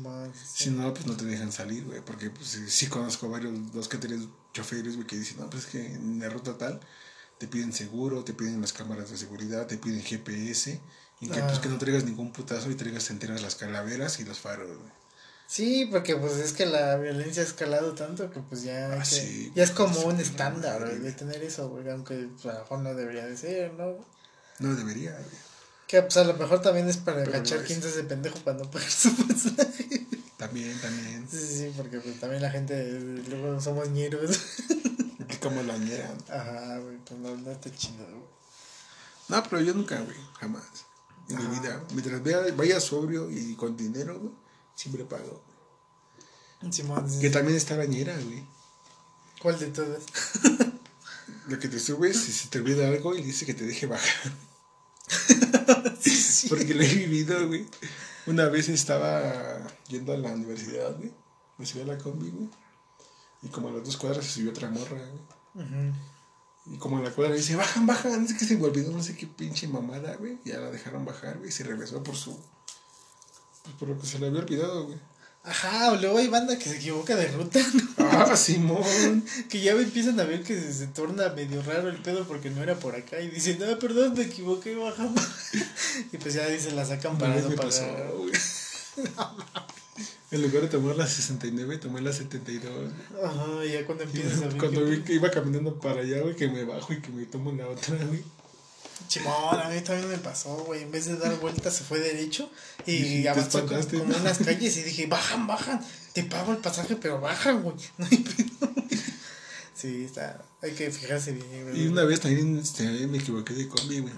[0.55, 3.89] Si no, pues no te dejan salir, güey, porque pues sí, sí conozco varios, dos
[3.89, 3.99] que
[4.55, 6.81] choferes, güey, que dicen, no, pues es que en la ruta tal
[7.43, 10.81] te piden seguro, te piden las cámaras de seguridad, te piden GPS,
[11.21, 11.61] y que pues Ah.
[11.61, 14.91] que no traigas ningún putazo y traigas enteras las calaveras y los faros, güey.
[15.49, 19.05] Sí, porque pues es que la violencia ha escalado tanto que pues ya, Ah, que-
[19.05, 22.79] sí, ya es como un estándar de tener eso, güey, aunque pues, a lo mejor
[22.79, 23.97] no debería de ser, ¿no?
[24.61, 25.37] No debería, güey.
[25.89, 27.67] Que pues a lo mejor también es para Pero cachar no es.
[27.67, 30.07] quién es ese pendejo para no pagar su pasaje.
[30.39, 31.27] También, también.
[31.29, 34.31] Sí, sí, sí, porque pues también la gente, eh, luego somos ñeros.
[35.43, 36.15] Como la ñera.
[36.29, 38.23] Ajá, güey, pues no, no está chido, güey.
[39.29, 40.65] No, pero yo nunca, güey, jamás.
[41.29, 41.61] En mi Ah.
[41.61, 41.85] vida.
[41.93, 44.33] Mientras vea, vaya sobrio y con dinero, güey,
[44.75, 45.43] siempre pago.
[46.71, 47.33] Simón, sí, Que sí.
[47.33, 48.45] también está la ñera, güey.
[49.41, 50.03] ¿cuál de todas?
[51.49, 54.33] Lo que te subes y se te olvida algo y dice que te deje bajar.
[56.03, 56.49] Sí.
[56.49, 57.67] Porque lo he vivido, güey.
[58.27, 61.13] Una vez estaba yendo a la universidad, güey.
[61.59, 62.49] Me subí a la combi, güey.
[63.43, 64.99] Y como a las dos cuadras se subió otra morra,
[65.55, 65.93] güey.
[66.67, 68.25] Y como en la cuadra dice, bajan, bajan.
[68.25, 70.39] Es que se me olvidó no sé qué pinche mamada, güey.
[70.45, 71.49] Ya la dejaron bajar, güey.
[71.49, 72.39] Y se regresó por su...
[73.65, 74.99] Pues por lo que se le había olvidado, güey.
[75.45, 77.89] Ajá, o luego hay banda que se equivoca de ruta, ¿no?
[77.99, 79.25] Ah, Simón.
[79.49, 82.63] Que ya empiezan a ver que se, se torna medio raro el pedo porque no
[82.63, 85.21] era por acá y dicen, no, perdón, me equivoqué, bajamos.
[86.13, 87.57] y pues ya dicen, la sacan para no pagar.
[87.57, 87.85] pasó,
[88.19, 88.33] güey.
[90.31, 92.93] En lugar de tomar la 69, tomé la 72.
[93.23, 94.57] Ajá, ya cuando empiezas a ver.
[94.57, 97.53] Cuando vi que iba caminando para allá, güey, que me bajo y que me tomo
[97.53, 98.25] la otra, güey.
[99.09, 100.83] Chimón, a mí también me pasó, güey.
[100.83, 102.51] En vez de dar vueltas se fue derecho
[102.87, 105.85] y Y avanzó como, unas calles y dije, bajan, bajan.
[106.15, 107.77] Te pago el pasaje, pero bajan, güey.
[107.99, 108.73] No hay pedo.
[109.75, 110.43] Sí, está.
[110.63, 111.83] Hay que fijarse bien, güey.
[111.83, 114.15] Y una vez también este, me equivoqué de combi, güey.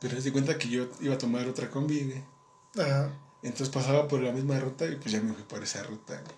[0.00, 2.24] Pero me di cuenta que yo iba a tomar otra combi, güey.
[2.86, 3.12] Ajá.
[3.42, 6.36] Entonces pasaba por la misma ruta y pues ya me fui por esa ruta, güey.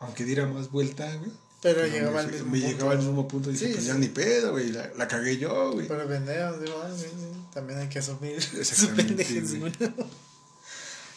[0.00, 1.30] Aunque diera más vuelta, güey.
[1.60, 2.66] Pero no, llegaba me al mismo Me punto.
[2.72, 3.88] llegaba al mismo punto y dije, Sí, pues sí.
[3.90, 4.72] ya ni pedo, güey.
[4.72, 5.86] La, la cagué yo, güey.
[5.86, 9.72] Pero pendejos, digo, ah, sí, sí, también hay que asumir su Exactamente, pendejez, güey.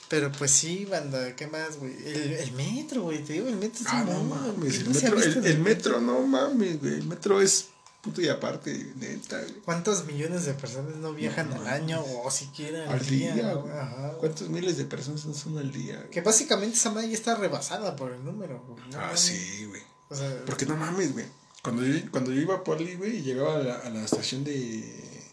[0.07, 1.93] Pero pues sí, banda, ¿qué más, güey?
[2.05, 4.73] El, el metro, güey, te digo, el metro es Ah, un no mames.
[4.77, 6.93] ¿qué El metro, el, el metro, no mames, güey.
[6.93, 7.65] El metro es
[8.05, 9.53] puto y aparte, neta, güey.
[9.65, 13.33] ¿Cuántos millones de personas no viajan No al año o siquiera al, Al día?
[13.33, 13.73] día, güey?
[13.77, 14.07] Ajá.
[14.07, 14.19] güey.
[14.19, 15.97] ¿Cuántos miles de personas no son al día?
[15.97, 16.09] güey?
[16.11, 18.79] Que básicamente esa madre ya está rebasada por el número, güey.
[18.91, 19.19] No Ah, mames.
[19.19, 19.81] sí, güey.
[20.09, 21.25] O sea, Porque no mames, güey.
[21.63, 24.43] Cuando yo, cuando yo iba a Poli, güey, y llegaba a la, a la estación
[24.43, 25.23] de.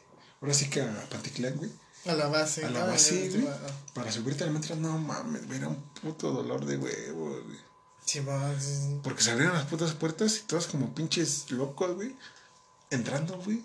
[0.40, 1.70] Ahora sí que a Panticlán, güey.
[2.06, 2.64] a la base.
[2.64, 3.46] A la base, güey.
[3.94, 5.58] Para subirte al metro, no mames, güey.
[5.58, 7.58] Era un puto dolor de huevo, güey.
[8.04, 8.20] Sí,
[8.58, 8.98] sí.
[9.04, 12.16] Porque se abrieron las putas puertas y todos como pinches locos, güey.
[12.92, 13.62] Entrando, güey.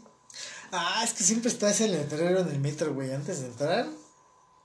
[0.71, 3.13] Ah, es que siempre está ese letrero en el metro, güey.
[3.13, 3.87] Antes de entrar.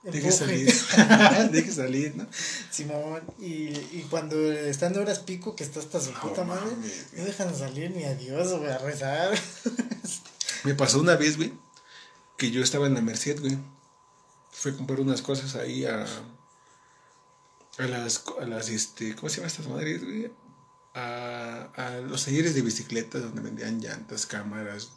[0.03, 0.73] Deje salir.
[1.51, 2.27] Deje salir, ¿no?
[2.69, 6.75] Simón, y, y cuando están horas pico, que está hasta su No puta madre,
[7.13, 9.33] no dejan salir ni a Dios, güey, a rezar.
[10.65, 11.53] Me pasó una vez, güey,
[12.37, 13.57] que yo estaba en la Merced, güey.
[14.51, 16.05] Fui a comprar unas cosas ahí a.
[17.77, 18.23] A las.
[18.41, 20.31] A las este, ¿Cómo se llaman estas madres, güey?
[20.93, 24.91] A, a los talleres de bicicletas donde vendían llantas, cámaras,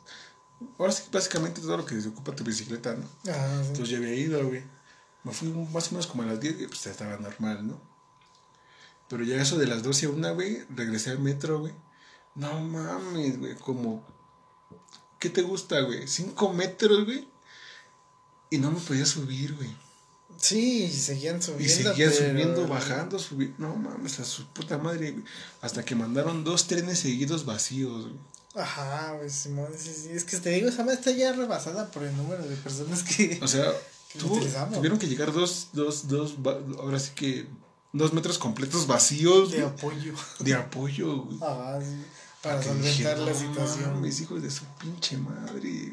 [0.78, 3.04] Ahora sí, básicamente todo lo que se ocupa tu bicicleta, ¿no?
[3.24, 3.30] Sí.
[3.68, 4.62] Entonces ya había ido, güey.
[5.22, 7.80] Me fui más o menos como a las 10, güey, pues ya estaba normal, ¿no?
[9.08, 11.74] Pero ya eso de las 12 a 1, güey, regresé al metro, güey.
[12.34, 14.04] No mames, güey, como...
[15.18, 16.06] ¿Qué te gusta, güey?
[16.06, 17.28] 5 metros, güey.
[18.50, 19.76] Y no me podía subir, güey.
[20.38, 21.90] Sí, y seguían Y subiendo.
[21.90, 23.56] seguía pero- subiendo, bajando, subiendo.
[23.58, 25.24] No mames, a su puta madre, güey.
[25.62, 28.16] Hasta que mandaron dos trenes seguidos vacíos, güey.
[28.54, 30.08] Ajá, güey, Simón, sí, sí.
[30.12, 33.38] Es que te digo, esa madre está ya rebasada por el número de personas que.
[33.42, 33.64] O sea,
[34.12, 34.76] Que tuvo- utilizamos.
[34.76, 36.34] tuvieron que llegar dos, dos, dos,
[36.78, 37.46] ahora sí que
[37.92, 40.14] dos metros completos vacíos de güey, apoyo.
[40.40, 41.38] de apoyo, güey.
[41.42, 42.02] Ajá, sí.
[42.42, 44.00] Para Que solventar la "No situación.
[44.00, 45.60] Mis hijos de su pinche madre.
[45.60, 45.92] güey".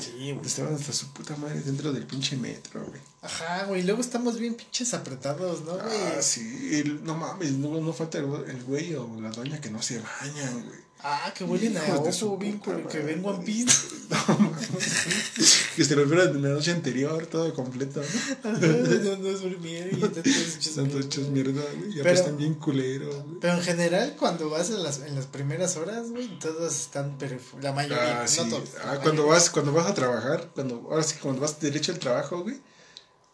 [0.00, 0.46] Sí, güey.
[0.46, 3.00] Estaban hasta su puta madre dentro del pinche metro, güey.
[3.22, 3.82] Ajá, güey.
[3.82, 6.02] Luego estamos bien pinches apretados, ¿no, güey?
[6.18, 9.70] Ah, sí, el- no mames, no, no falta el, el güey o la doña que
[9.70, 10.85] no se bañan, güey.
[11.08, 13.70] Ah, que huelen a ojo, bien que ven One Piece.
[15.76, 18.50] Que se lo vieron en la noche anterior, todo completo, ¿no?
[18.50, 21.62] Ajá, no, no durmieron y todos hechos mierda.
[21.94, 23.14] Ya Pero- están bien culeros.
[23.40, 27.60] Pero en general, cuando vas a las, en las primeras horas, güey, todos están perfu-
[27.60, 28.40] La mayoría, Ah, sí.
[28.44, 28.70] no todos.
[28.82, 29.32] Ah, cuando mayoría.
[29.32, 32.56] vas, cuando vas a trabajar, cuando, ahora sí, cuando vas derecho al trabajo, güey,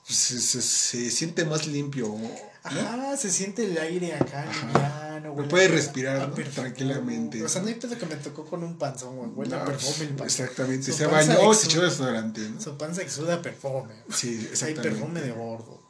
[0.06, 2.30] pues se, se, se siente más limpio, ¿no?
[2.64, 5.11] Ajá, se siente el aire acá, Ajá.
[5.30, 5.48] Güey.
[5.48, 6.34] puede respirar, a ¿no?
[6.34, 6.54] perfume.
[6.54, 7.42] Tranquilamente.
[7.44, 9.30] O sea, no hay pedo que me tocó con un panzón, güey.
[9.30, 10.26] Huele a No, perfume el panzón.
[10.26, 10.90] Exactamente.
[10.92, 12.60] Su Se bañó, se echó desodorante, ¿no?
[12.60, 13.94] Su panza exuda perfume.
[14.12, 14.82] Sí, Hay exactamente.
[14.90, 15.80] perfume de bordo.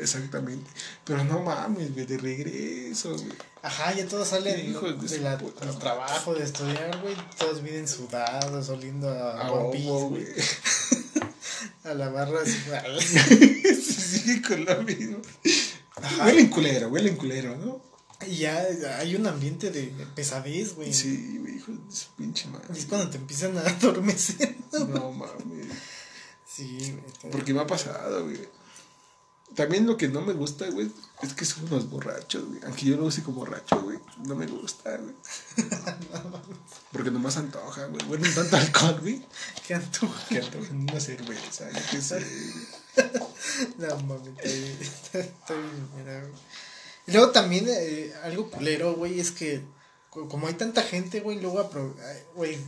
[0.00, 0.70] Exactamente.
[1.04, 3.32] Pero no mames, güey, de regreso, güey.
[3.62, 4.78] Ajá, ya todos salen de
[5.08, 7.14] de la- del trabajo, de estudiar, güey.
[7.38, 10.26] Todos vienen sudados, oliendo a, A güey.
[11.84, 12.52] A la barra así.
[13.74, 15.18] sí, sí, con lo mismo.
[15.96, 16.26] Ajá.
[16.26, 17.80] Huelen culero, huelen culero, ¿no?
[18.26, 18.66] Y ya
[18.98, 20.92] hay un ambiente de pesadez, güey.
[20.92, 22.68] Sí, güey, hijo de su pinche madre.
[22.74, 24.56] Y es cuando te empiezan a adormecer.
[24.72, 24.86] ¿no?
[24.86, 25.66] No mames.
[26.46, 27.32] Sí, güey.
[27.32, 28.48] Porque me ha pasado, güey.
[29.54, 32.60] También lo que no me gusta, güey, es que son unos borrachos, güey.
[32.64, 33.98] Aunque yo lo use como borracho, güey.
[34.24, 35.14] No me gusta, güey.
[36.92, 38.06] Porque nomás antoja, güey.
[38.08, 39.22] Huelen tanto alcohol, güey.
[39.66, 40.28] Qué antoja.
[40.28, 42.26] Que antojan una cerveza, yo qué sé.
[43.78, 46.32] No mames, está bien, está, está bien, mira, güey.
[47.06, 49.60] Y luego también eh, algo culero, güey, es que
[50.10, 51.94] co- como hay tanta gente, güey, luego, apro-
[52.34, 52.58] güey,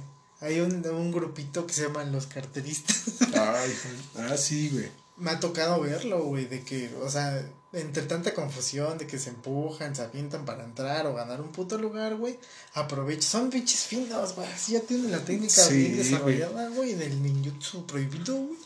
[0.40, 3.04] hay un, un grupito que se llaman los carteristas.
[3.34, 3.74] Ay.
[4.16, 4.90] Ah, sí, güey.
[5.16, 7.40] Me ha tocado verlo, güey, de que, o sea,
[7.72, 11.78] entre tanta confusión, de que se empujan, se avientan para entrar o ganar un puto
[11.78, 12.36] lugar, güey,
[12.72, 13.22] aprovecha.
[13.28, 17.86] Son pinches finos, güey, así ya tienen la técnica Sí, bien desarrollada, güey, del ninjutsu
[17.86, 18.58] prohibido, güey,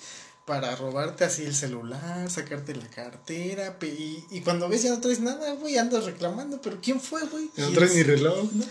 [0.49, 5.01] para robarte así el celular, sacarte la cartera, pe- y, y cuando ves ya no
[5.01, 7.51] traes nada, güey, andas reclamando, pero ¿quién fue, güey?
[7.59, 8.65] No traes es- ni reloj, ¿no?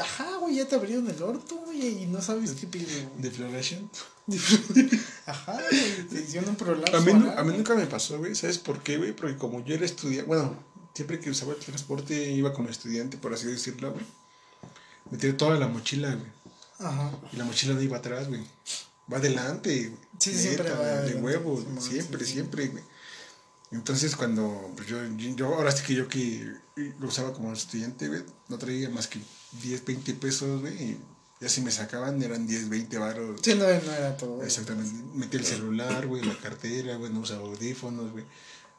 [0.00, 3.20] Ajá, güey, ya te abrieron el orto, güey, y no sabes qué pedo, güey.
[3.22, 3.90] De Floration.
[5.26, 6.96] Ajá, güey, te hicieron un prolapso.
[6.96, 8.34] A mí, a mí nunca me pasó, güey.
[8.36, 9.12] ¿Sabes por qué, güey?
[9.12, 10.56] Porque como yo era estudiante, bueno,
[10.94, 14.04] siempre que usaba el transporte iba como estudiante, por así decirlo, güey.
[15.10, 16.32] Me tiré toda la mochila, güey.
[16.78, 17.10] Ajá.
[17.32, 18.42] Y la mochila no iba atrás, güey.
[19.12, 20.00] Va adelante, güey.
[20.18, 22.82] Sí, siempre va de adelante, huevo, siempre, sí, siempre, güey.
[23.70, 26.52] Entonces, cuando pues, yo, yo, yo- ahora sí que yo que
[27.00, 29.20] lo usaba como estudiante, güey, no traía más que
[29.62, 30.74] 10, 20 pesos, güey.
[30.82, 31.00] Y
[31.40, 33.40] ya si me sacaban eran 10, 20 baros.
[33.42, 34.42] Sí, no, no era todo.
[34.44, 34.92] Exactamente.
[35.14, 38.24] Metí el celular, güey, la cartera, güey, no usaba audífonos, güey.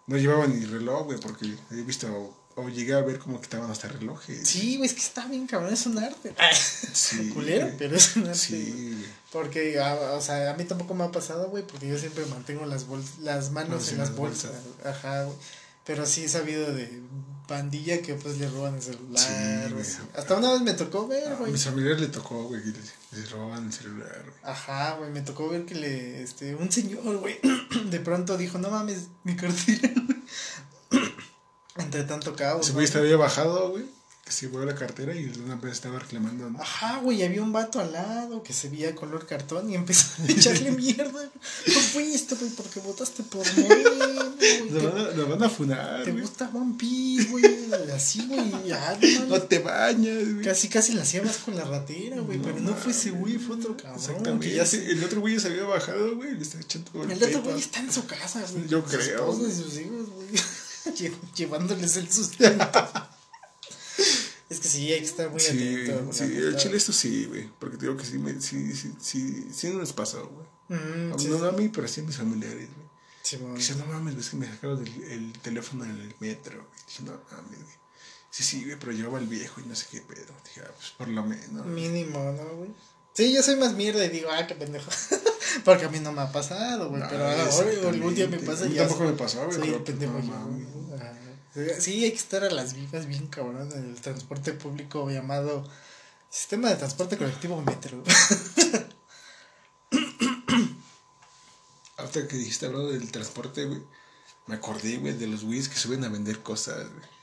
[0.07, 2.07] No llevaba ni reloj, güey, porque he visto
[2.55, 4.47] o, llegué a ver como que estaban hasta relojes.
[4.47, 6.33] Sí, güey, es que está bien cabrón, es un arte.
[6.93, 8.35] Sí, Culero, pero es un arte.
[8.35, 9.05] Sí.
[9.31, 12.65] Porque, ah, o sea, a mí tampoco me ha pasado, güey, porque yo siempre mantengo
[12.65, 12.85] las
[13.21, 14.51] las manos en las bolsas.
[14.51, 14.95] bolsas.
[14.95, 15.37] Ajá, güey.
[15.85, 17.01] Pero sí he sabido de
[17.47, 19.19] pandilla que pues le roban el celular.
[19.23, 19.97] Sí, así.
[20.15, 21.51] Hasta una vez me tocó ver, A güey.
[21.51, 24.51] mis familiares le tocó, güey, que les, les robaban el celular, güey.
[24.51, 27.39] Ajá, güey, me tocó ver que le, este, un señor, güey,
[27.91, 29.91] de pronto dijo, no mames, mi cartera.
[31.77, 32.61] Entre tanto caos.
[32.65, 33.83] Ese güey estaba había bajado, güey,
[34.23, 36.59] que se llevó la cartera y una vez estaba reclamando, ¿no?
[36.59, 40.25] Ajá, güey, había un vato al lado que se veía color cartón y empezó a
[40.31, 41.29] echarle mierda.
[41.67, 43.89] No fuiste, güey, porque votaste por Moreno,
[44.38, 44.69] güey.
[44.71, 46.21] Lo van lo van a funar, te güey.
[46.23, 47.45] gusta One Piece, güey.
[47.95, 48.52] Así, güey.
[48.67, 48.97] ya,
[49.27, 50.43] no te bañas, güey.
[50.45, 52.37] Casi, casi la hacías con la ratera, güey.
[52.39, 54.00] No pero no fue ese güey, fue otro cabrón.
[54.00, 54.47] Exactamente.
[54.50, 57.21] Que ya se- El otro güey ya se había bajado, güey, le está echando El
[57.23, 58.67] otro güey está en su casa, güey.
[58.67, 60.25] Yo creo, y sus hijos, güey.
[60.96, 62.65] lle- Llevándoles el sustento.
[64.50, 66.13] es que sí, hay que estar muy Sí, atento.
[66.13, 67.50] sí, el chile esto sí, güey.
[67.60, 70.48] Porque te digo que sí, me, sí, sí, sí, sí nos pasó, güey.
[70.79, 72.86] Mm, No, sí, no a mí, pero sí a mis familiares, güey.
[73.23, 73.56] Simón.
[73.56, 76.79] Dice, no mames, ves que me sacaron el teléfono en el metro, güey.
[76.88, 77.75] Dije, no mames, güey.
[78.29, 80.33] Sí, sí, güey, pero llevaba el viejo y no sé qué pedo.
[80.44, 81.65] Dije, ah, pues por lo menos.
[81.65, 82.69] Mínimo, ¿no, güey?
[83.15, 84.91] Sí, yo soy más mierda y digo, ah, qué pendejo.
[85.63, 87.01] Porque a mí no me ha pasado, güey.
[87.01, 87.49] No, pero ahora
[87.87, 90.19] algún día me pasa A mí tampoco me pasó, güey, Soy el pendejo.
[90.19, 90.33] yo.
[90.95, 91.13] Ajá.
[91.79, 95.65] Sí, hay que estar a las vivas bien cabrón en el transporte público llamado
[96.29, 98.03] Sistema de Transporte Colectivo Metro.
[101.95, 103.81] Ahorita que dijiste hablando del transporte, güey,
[104.47, 107.14] me acordé, güey, de los güeyes que suben a vender cosas, güey.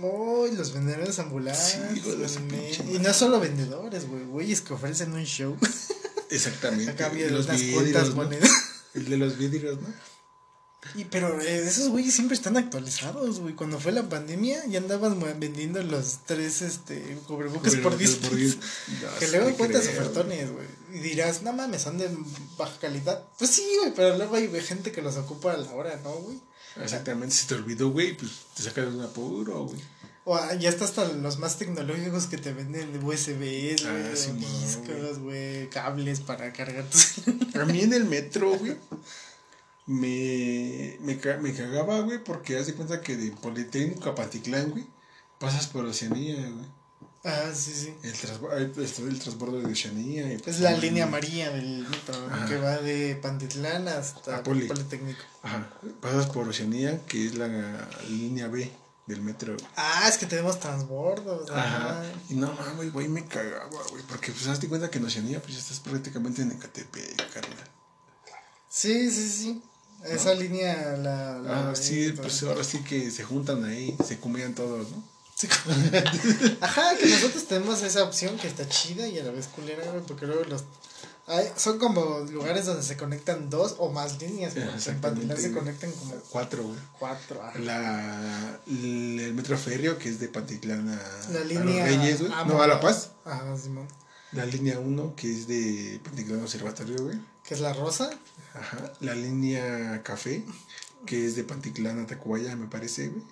[0.00, 1.78] Uy, los vendedores ambulantes.
[1.92, 4.24] Sí, Y no solo vendedores, güey.
[4.24, 5.56] Güeyes que ofrecen un show
[6.30, 6.90] Exactamente.
[6.90, 8.16] a cambio de los unas vidrios, ¿no?
[8.16, 8.50] monedas.
[8.94, 9.88] El de los vidrios, ¿no?
[10.94, 13.54] Y pero eh, esos güeyes siempre están actualizados, güey.
[13.54, 18.58] Cuando fue la pandemia ya andaban vendiendo los tres este cubrebocas por 10 Por diez-.
[19.02, 20.66] No, Que luego creo, ofertones, güey.
[20.92, 22.08] Y dirás, no mames, son de
[22.58, 23.24] baja calidad.
[23.38, 26.38] Pues sí, güey, pero luego hay gente que los ocupa a la hora, ¿no, güey?
[26.80, 29.80] Exactamente, si te olvidó, güey, pues te sacas un apuro, güey.
[30.26, 35.18] O ah, ya está hasta los más tecnológicos que te venden USBs, güey, Ah, discos,
[35.18, 37.60] güey, cables para cargar tu celular.
[37.60, 38.76] A mí en el metro, güey,
[39.86, 44.86] me, me, me cagaba, güey, porque haz de cuenta que de Politécnico a Pantitlán, güey,
[45.38, 46.66] pasas por Oceanía, güey.
[47.24, 47.94] Ah, sí, sí.
[48.02, 50.30] El, transbo- ahí está el transbordo de Oceanía.
[50.30, 51.08] y, Es pues, la no, línea no.
[51.08, 52.14] amarilla del metro.
[52.30, 52.46] Ajá.
[52.46, 54.66] que va de Pantitlán hasta Poli.
[54.66, 55.22] Politécnico.
[55.42, 55.70] Ajá,
[56.02, 57.48] pasas por Oceanía, que es la
[58.10, 58.70] línea B
[59.06, 59.56] del metro.
[59.76, 61.50] Ah, es que tenemos transbordos.
[61.50, 62.00] Ajá.
[62.00, 62.02] Ajá.
[62.28, 64.02] Y no mames, güey, me cagaba, güey.
[64.08, 67.70] Porque pues hazte cuenta que en Oceanía, pues ya estás prácticamente en Ecatepec, carnal.
[68.68, 69.62] Sí, sí, sí.
[70.04, 71.38] Esa línea la.
[71.38, 75.13] la Ah, sí, pues ahora sí que se juntan ahí, se comían todos, ¿no?
[76.60, 80.02] Ajá, que nosotros tenemos esa opción que está chida y a la vez culera, güey,
[80.06, 80.64] porque luego los.
[81.26, 84.54] hay- son como lugares donde se conectan dos o más líneas.
[84.56, 86.78] En se conectan como Cuatro, güey.
[86.98, 87.42] cuatro.
[87.42, 87.58] ajá.
[87.58, 91.86] La, el, metro férreo, que es de Pantitlán a, La a línea.
[91.86, 92.32] Los Reyes, güey.
[92.34, 93.10] ah, No, a La Paz.
[93.24, 93.88] Ajá, Simón.
[94.32, 97.18] La línea 1, que es de Pantitlán Observatorio, güey.
[97.44, 98.10] Que es la rosa.
[98.54, 98.92] Ajá.
[99.00, 100.44] La línea café,
[101.06, 103.22] que es de Pantitlán a Tacubaya, me parece, güey.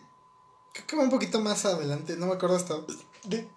[0.73, 2.75] Creo que va un poquito más adelante, no me acuerdo hasta.
[3.25, 3.49] de-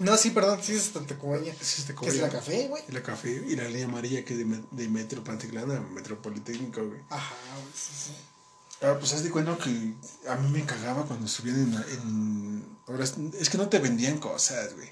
[0.00, 1.52] No, sí, perdón, sí es hasta Tacubaya.
[1.60, 2.82] Es Que es la café, güey.
[2.88, 6.86] La café y la línea amarilla que es de, de Metro Pantitlán a Metro Politécnico,
[6.86, 7.00] güey.
[7.10, 8.12] Ajá, güey, sí, sí.
[8.80, 9.94] Ah, pues haz de cuenta que
[10.28, 13.14] a mí me cagaba cuando subían en, en horas.
[13.38, 14.88] Es que no te vendían cosas, güey.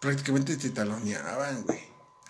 [0.00, 1.78] Prácticamente te taloneaban, güey.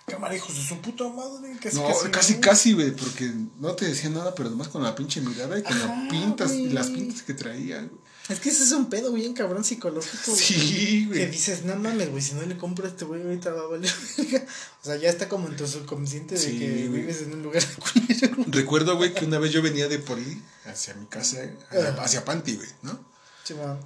[0.07, 1.57] Cámara, hijos de su puta madre.
[1.63, 4.95] Casi, No, casi, casi, casi, güey, porque no te decían nada, pero además con la
[4.95, 8.01] pinche mirada y con Ajá, las pintas, las pintas que traían, güey.
[8.29, 10.31] Es que ese es un pedo bien cabrón psicológico.
[10.33, 10.39] güey.
[10.43, 11.31] Sí, Que güey.
[11.31, 13.93] dices, no mames, güey, si no le compro a este güey, ahorita va a valer.
[14.17, 14.47] verga".
[14.81, 17.01] O sea, ya está como en tu subconsciente de Sí, que güey.
[17.01, 17.63] vives en un lugar
[17.93, 18.45] culero.
[18.49, 21.39] Recuerdo, güey, que una vez yo venía de Poli hacia mi casa,
[21.71, 22.03] hacia, Ajá.
[22.05, 22.99] hacia Panti, güey, ¿no?
[23.45, 23.79] Simón.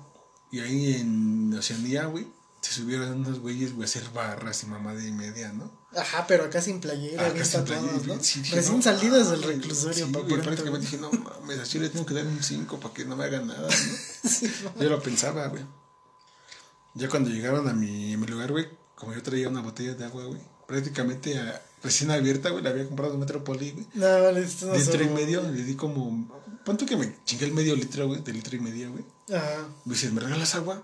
[0.52, 2.26] Y ahí en Oceanía, güey,
[2.60, 5.72] se subieron unos güeyes, güey, a hacer barras y mamada y media, ¿no?
[5.96, 8.22] Ajá, pero acá sin playera, casi en tatuados, playa, ¿no?
[8.22, 11.58] sí, dije, Recién no, salidos del reclusorio, Sí, pa' güey, pronto, prácticamente dije, no mames,
[11.60, 13.68] así le tengo que dar un 5 para que no me haga nada, ¿no?
[14.30, 14.52] Sí.
[14.78, 15.64] Yo lo pensaba, güey.
[16.94, 20.04] Ya cuando llegaron a mi, a mi lugar, güey, como yo traía una botella de
[20.04, 23.86] agua, güey, prácticamente a- recién abierta, güey, la había comprado en Metropoli, güey.
[23.94, 26.28] No, vale, esto no litro y medio, le di como.
[26.64, 28.22] ¿Cuánto que me chingué el medio litro, güey?
[28.22, 29.04] De litro y medio, güey.
[29.32, 29.66] Ajá.
[29.84, 30.82] Me dice, ¿me regalas agua?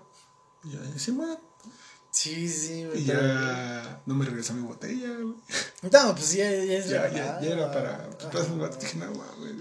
[0.65, 1.37] Y ya, sí, man.
[2.13, 3.03] Sí, sí, güey.
[3.03, 5.35] Y pero- ya no me regresó mi botella, güey.
[5.91, 8.09] No, pues ya, ya es Ya, ya, ya era para.
[8.31, 9.55] Pues, vato, dije, no, güey.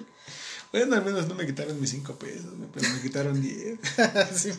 [0.74, 3.80] Bueno, al menos no me quitaron mis 5 pesos, güey, pero me quitaron 10.
[4.36, 4.52] Sí.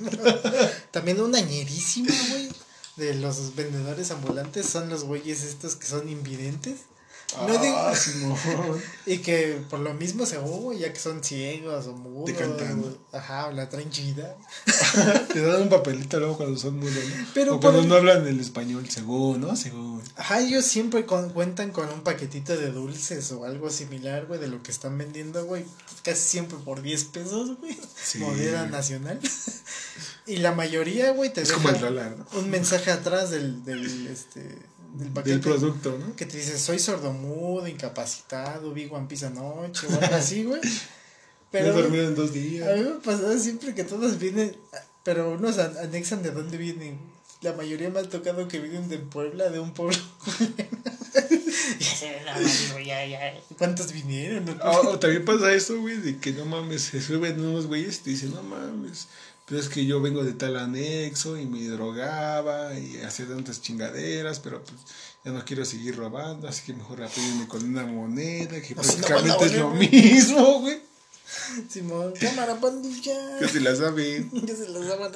[0.90, 2.48] También una ñerísima, güey,
[2.96, 6.80] de los vendedores ambulantes son los güeyes estos que son invidentes.
[7.46, 7.94] No digo- Ah.
[9.06, 12.26] Y que por lo mismo se güey, ya que son ciegos o mudos.
[12.26, 12.80] Te cantan.
[12.80, 12.94] güey.
[13.12, 14.36] Ajá, la traen chida.
[15.32, 17.26] Te dan un papelito luego cuando son mudos, ¿no?
[17.34, 19.56] Pero o cuando no hablan el español, según, ¿no?
[19.56, 20.00] Según.
[20.16, 24.46] Ajá, ellos siempre con- cuentan con un paquetito de dulces o algo similar, güey, de
[24.48, 25.64] lo que están vendiendo, güey.
[26.04, 27.76] Casi siempre por 10 pesos, güey.
[28.00, 28.18] Sí.
[28.18, 29.18] Moneda nacional.
[30.26, 32.38] y la mayoría, güey, te Es deja como el dólar, ¿no?
[32.38, 34.56] un mensaje atrás del, del, este,
[34.94, 35.30] del paquete.
[35.30, 36.14] Del producto, ¿no?
[36.16, 40.60] Que te dice, soy sordomudo, incapacitado, vi One Piece anoche o algo así, güey.
[41.50, 41.66] Pero.
[41.78, 42.78] He dormido en dos a mí días.
[42.80, 44.56] me pasaba siempre que todos vienen,
[45.04, 46.98] pero unos an- anexan de dónde vienen.
[47.42, 49.98] La mayoría me ha tocado que vienen de Puebla, de un pueblo.
[51.78, 53.34] Y así, "No mames, güey, ya, ya".
[53.58, 54.44] ¿Cuántos vinieron?
[54.44, 54.52] no?
[54.64, 58.02] O, o también pasa eso, güey, de que no mames, se suben unos güeyes y
[58.02, 59.08] te dicen, no mames,
[59.46, 64.40] pero es que yo vengo de tal anexo y me drogaba y hacía tantas chingaderas,
[64.40, 64.80] pero pues
[65.24, 69.44] ya no quiero seguir robando, así que mejor apóyenme con una moneda, que no, prácticamente
[69.46, 70.80] es lo mismo, güey.
[71.68, 73.14] Simón, cámara pandilla.
[73.38, 74.28] Que se la sabe.
[74.46, 75.12] que se la saben.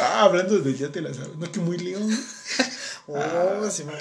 [0.00, 1.36] Ah, hablando de ya te la sabes.
[1.36, 2.10] No, que muy león.
[3.06, 3.94] Oh, Simón,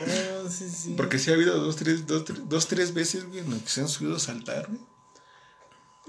[0.50, 0.94] sí, sí.
[0.98, 3.70] Porque sí ha habido dos, tres, dos, tres, dos, tres veces, güey, en las que
[3.70, 4.80] se han subido a saltar, güey.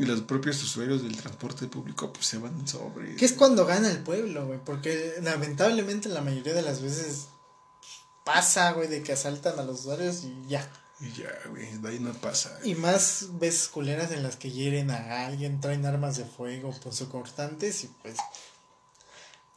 [0.01, 3.17] Y los propios usuarios del transporte público, pues se van sobre.
[3.17, 4.59] Que es cuando gana el pueblo, güey.
[4.65, 7.27] Porque lamentablemente la mayoría de las veces
[8.25, 10.67] pasa, güey, de que asaltan a los usuarios y ya.
[11.01, 12.59] Y ya, güey, de ahí no pasa.
[12.65, 17.85] Y más veces culeras en las que hieren a alguien, traen armas de fuego, punzocortantes
[17.85, 18.17] y pues.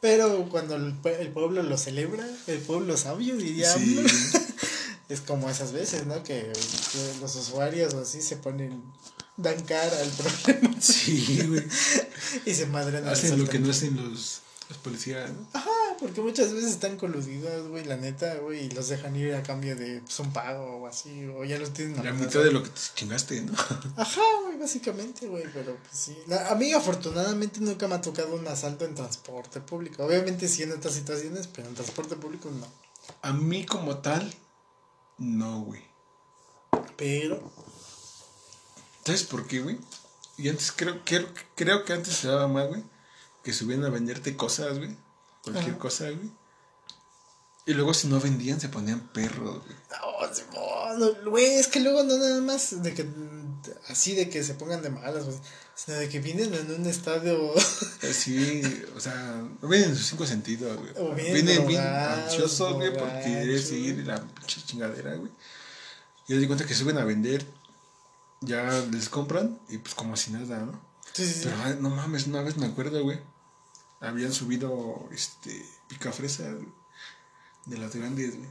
[0.02, 3.72] Pero cuando el, el pueblo lo celebra, el pueblo sabio, diría.
[3.72, 4.06] Sí.
[5.10, 6.24] Es como esas veces, ¿no?
[6.24, 8.82] Que, que los usuarios o así se ponen.
[9.38, 11.64] Dan cara al problema Sí, güey.
[12.46, 15.48] y se los Hacen lo que no hacen los, los policías, ¿no?
[15.54, 15.70] Ajá,
[16.00, 19.76] porque muchas veces están coludidos, güey, la neta, güey, y los dejan ir a cambio
[19.76, 22.70] de pues, un pago o así, o ya los tienen La mitad de lo que
[22.70, 23.54] te chingaste, ¿no?
[23.98, 26.18] Ajá, güey, básicamente, güey, pero pues sí.
[26.28, 30.04] La- a mí afortunadamente nunca me ha tocado un asalto en transporte público.
[30.04, 32.68] Obviamente sí en otras situaciones, pero en transporte público no.
[33.22, 34.34] A mí como tal,
[35.18, 35.82] no, güey.
[36.98, 37.52] Pero,
[39.06, 39.78] ¿Sabes por qué, güey?
[40.38, 42.84] Y antes creo, creo, creo que antes se daba más, güey.
[43.44, 44.96] Que subían a venderte cosas, güey.
[45.44, 45.80] Cualquier Ajá.
[45.80, 46.32] cosa, güey.
[47.66, 49.76] Y luego si no vendían se ponían perros, güey.
[50.98, 53.08] no, güey, es que luego no nada más de que
[53.88, 55.38] así de que se pongan de malas, güey,
[55.74, 57.54] sino de que vienen en un estadio
[58.12, 58.62] Sí,
[58.96, 60.92] o sea, no vienen en sus cinco sentidos, güey.
[60.98, 65.32] O bien Vienen bien ansiosos, güey, porque querer seguir la pinche chingadera, güey.
[66.28, 67.46] Y di cuenta que suben a vender,
[68.46, 70.80] ya les compran y pues como si nada, ¿no?
[71.14, 71.42] Sí, sí.
[71.44, 73.20] Pero ay, no mames, una vez me acuerdo, güey.
[74.00, 76.68] Habían subido este pica fresa güey,
[77.66, 78.50] de las grandes, güey.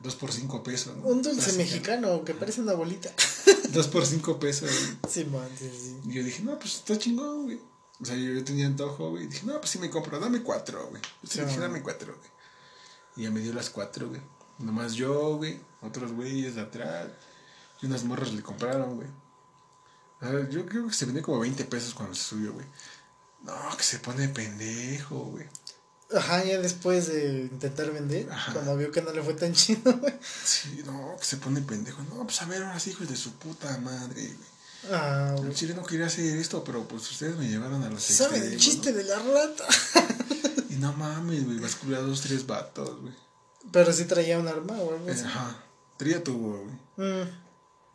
[0.00, 0.96] Dos por cinco pesos.
[0.96, 1.06] ¿no?
[1.06, 3.10] Un dulce Así, mexicano que parece una bolita.
[3.72, 5.12] Dos por cinco pesos, güey.
[5.12, 5.26] Sí,
[5.60, 6.00] sí.
[6.04, 7.60] Y yo dije, no, pues está chingón, güey.
[8.00, 9.24] O sea, yo, yo tenía antojo, güey.
[9.24, 11.02] Y dije, no, pues sí me compro, dame cuatro, güey.
[11.22, 11.60] Le dije, man.
[11.60, 12.30] dame cuatro, güey.
[13.16, 14.20] Y ya me dio las cuatro, güey.
[14.58, 15.60] Nomás yo, güey.
[15.82, 17.08] Otros güeyes de atrás.
[17.82, 19.08] Y unas morras le compraron, güey.
[20.20, 22.66] A ver, yo creo que se vendió como 20 pesos cuando se subió, güey.
[23.42, 25.46] No, que se pone pendejo, güey.
[26.14, 28.52] Ajá, ya después de intentar vender, Ajá.
[28.52, 30.14] cuando vio que no le fue tan chido, güey.
[30.44, 32.02] Sí, no, que se pone pendejo.
[32.04, 34.50] No, pues a ver, ahora sí, hijos de su puta madre, güey.
[34.92, 35.54] Ah, El güey.
[35.54, 38.90] chile no quería hacer esto, pero pues ustedes me llevaron a los ¿Saben el chiste
[38.92, 38.98] ¿no?
[38.98, 39.64] de la rata?
[40.70, 43.12] Y no mames, güey, basculé a dos, tres vatos, güey.
[43.72, 45.24] Pero sí traía un arma o algo así.
[45.24, 45.62] Ajá.
[45.96, 46.58] Tría tuvo,
[46.96, 47.12] güey.
[47.24, 47.28] Mm,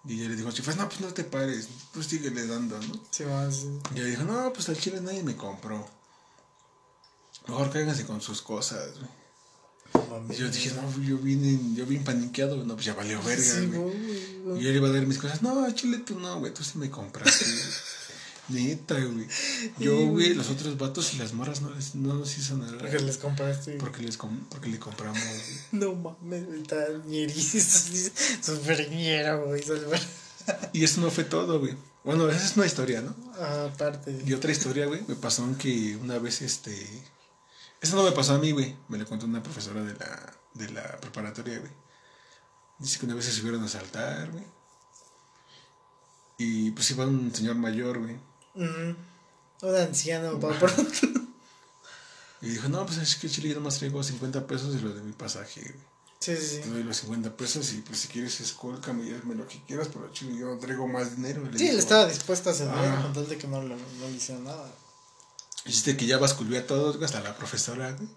[0.07, 2.99] Y ella le dijo, chifas, no, pues no te pares, pues síguele dando, ¿no?
[3.09, 3.67] sí, va, sí.
[3.95, 5.87] Y ella dijo, no, pues al chile nadie me compró.
[7.47, 9.25] Mejor cáiganse con sus cosas, güey.
[10.29, 13.65] Y yo dije, no, yo vine, yo vine paniqueado, no, pues ya valió verga, Sí,
[13.67, 14.59] güey.
[14.59, 16.63] Y yo le iba a dar mis cosas, no, al chile tú no, güey, tú
[16.63, 17.45] sí me compraste.
[18.49, 19.27] Neta, güey.
[19.79, 22.77] Yo, Sí, güey, los otros vatos y las morras no, les, no nos hizo nada.
[22.77, 23.73] Porque les compraste.
[23.77, 25.59] Porque, les com- porque le compramos, güey.
[25.71, 28.11] No mames, está ñerísimo.
[28.41, 29.63] Súper ñero, güey.
[30.73, 31.75] Y eso no fue todo, güey.
[32.03, 33.15] Bueno, esa es una historia, ¿no?
[33.39, 34.21] Ah, Aparte.
[34.25, 36.71] Y otra historia, güey, me pasó en que una vez, este...
[37.81, 38.75] Eso no me pasó a mí, güey.
[38.89, 41.71] Me lo contó una profesora de la, de la preparatoria, güey.
[42.77, 44.43] Dice que una vez se subieron a saltar, güey.
[46.37, 48.17] Y pues iba un señor mayor, güey.
[48.55, 48.95] Mm,
[49.65, 50.91] un anciano, pa' pronto.
[52.41, 55.01] Y dijo, no, pues es que chile yo nomás traigo 50 pesos y lo de
[55.01, 55.73] mi pasaje, güey.
[56.19, 56.69] Sí, sí, Te sí.
[56.69, 60.11] doy los 50 pesos y pues si quieres escólcame y hazme lo que quieras, pero
[60.11, 61.43] chile yo traigo más dinero.
[61.49, 62.99] Le Sí, dijo, estaba dispuesto a ceder Ah.
[63.01, 64.69] con tal de que no, le- no le hicieron nada.
[65.65, 68.07] Dijiste que ya basculó a todos, hasta la profesora, güey.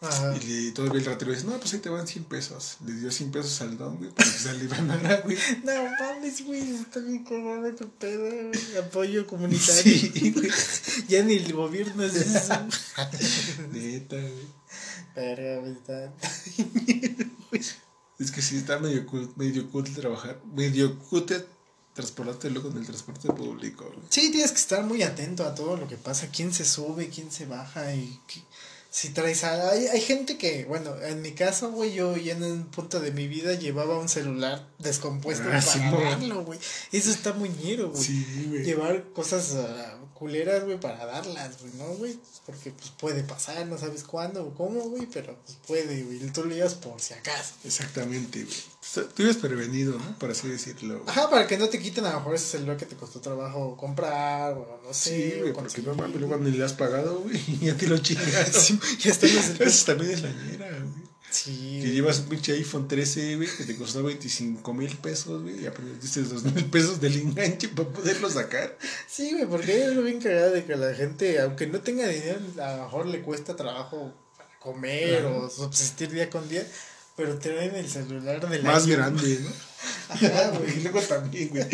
[0.00, 0.36] Ajá.
[0.36, 2.76] Y le, todavía el ratero dice, no, pues ahí te van 100 pesos.
[2.84, 5.38] Le dio 100 pesos al don, güey, para que se alivianara, güey.
[5.64, 8.76] No mames, güey, está bien cagado tu pedo, güey.
[8.78, 9.82] Apoyo comunitario.
[9.82, 10.50] Sí, güey.
[11.08, 12.52] ya ni el gobierno es eso.
[13.72, 14.64] Neta, güey.
[15.14, 16.12] Pero, güey, está.
[18.18, 20.40] Es que sí, está medio cool, medio cool trabajar.
[20.54, 21.46] Medio cool te-
[21.94, 24.06] transportarte luego en el transporte público, güey.
[24.10, 26.28] Sí, tienes que estar muy atento a todo lo que pasa.
[26.28, 28.42] Quién se sube, quién se baja y qué-
[28.96, 29.70] si traes a...
[29.70, 33.10] Hay, hay gente que, bueno, en mi caso, güey, yo ya en un punto de
[33.10, 36.04] mi vida llevaba un celular descompuesto Ah, para Simón.
[36.04, 36.60] darlo, güey.
[36.92, 38.00] Eso está muy ñero, güey.
[38.04, 38.62] Sí, güey.
[38.62, 42.18] Llevar cosas ah, culeras, güey, para darlas, güey, ¿no, güey?
[42.46, 46.18] Porque, pues, puede pasar, no sabes cuándo o cómo, güey, pero, pues, puede, güey.
[46.30, 47.54] Tú lo llevas por si acaso.
[47.64, 48.56] Exactamente, güey.
[48.56, 50.18] O sea, Tú ibas prevenido, ¿no?
[50.18, 51.02] Por así decirlo.
[51.06, 53.76] Ajá, para que no te quiten a lo mejor ese celular que te costó trabajo
[53.76, 55.32] comprar, o no sé.
[55.32, 57.98] Sí, güey, porque no mames, luego ni le has pagado, güey, y ya te lo
[57.98, 58.54] chingas.
[58.98, 61.04] Sí, están los Eso también es la ñera, güey.
[61.34, 61.80] Sí.
[61.82, 65.66] Que llevas un pinche iPhone 13, güey, que te costó 25 mil pesos, güey, y
[65.66, 68.78] aprendiste 2 mil pesos del enganche para poderlo sacar.
[69.08, 72.38] Sí, güey, porque hay algo bien cagado de que la gente, aunque no tenga dinero,
[72.62, 76.64] a lo mejor le cuesta trabajo para comer o subsistir día con día,
[77.16, 78.94] pero traen el celular del Más año.
[78.94, 79.50] grande, ¿no?
[80.10, 80.78] Ajá, güey.
[80.78, 81.66] Y luego también, güey.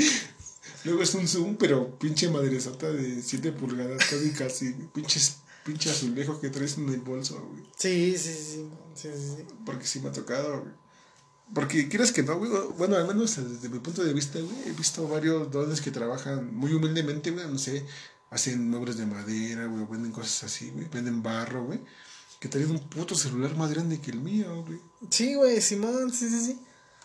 [0.84, 4.72] Luego es un Zoom, pero pinche madresota de 7 pulgadas, casi casi.
[4.94, 7.64] Pinches, pinche azulejo que traes en el bolso, güey.
[7.76, 9.44] Sí, sí, sí, sí, sí, sí.
[9.64, 10.72] Porque sí me ha tocado, güey.
[11.54, 12.50] Porque quieres que no, güey.
[12.78, 16.54] Bueno, al menos desde mi punto de vista, güey, he visto varios dones que trabajan
[16.54, 17.46] muy humildemente, güey.
[17.46, 17.84] No sé,
[18.30, 20.88] hacen muebles de madera, güey, venden cosas así, güey.
[20.88, 21.80] Venden barro, güey.
[22.38, 24.80] Que traen un puto celular más grande que el mío, güey.
[25.10, 26.60] Sí, güey, Simón, sí, sí, sí.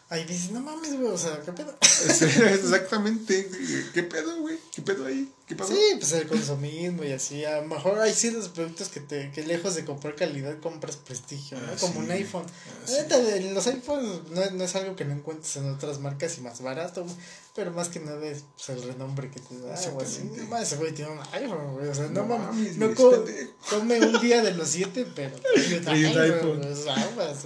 [0.08, 1.76] Ahí dices, no mames, güey, o sea, ¿qué pedo?
[1.82, 3.50] Exactamente.
[3.92, 4.58] ¿Qué pedo, güey?
[4.74, 5.32] ¿Qué pedo ahí?
[5.48, 5.74] ¿Qué pasó?
[5.74, 7.44] Sí, pues el consumismo y así.
[7.44, 11.60] A lo mejor hay ciertos productos que te que lejos de comprar calidad compras prestigio,
[11.60, 11.68] ¿no?
[11.72, 12.00] Ah, Como sí.
[12.00, 12.46] un iPhone.
[12.88, 16.42] Ah, de- los iPhones no, no es algo que no encuentres en otras marcas y
[16.42, 17.16] más barato, güey.
[17.56, 20.24] Pero más que nada es pues, el renombre que te da, o así.
[20.36, 21.88] No mames, ese güey tiene un iPhone, güey.
[21.88, 22.78] O sea, no, No mames.
[22.78, 23.26] No co-
[23.72, 25.36] come un día de los siete, pero
[25.84, 26.62] trae un iPhone.
[26.90, 27.38] aguas.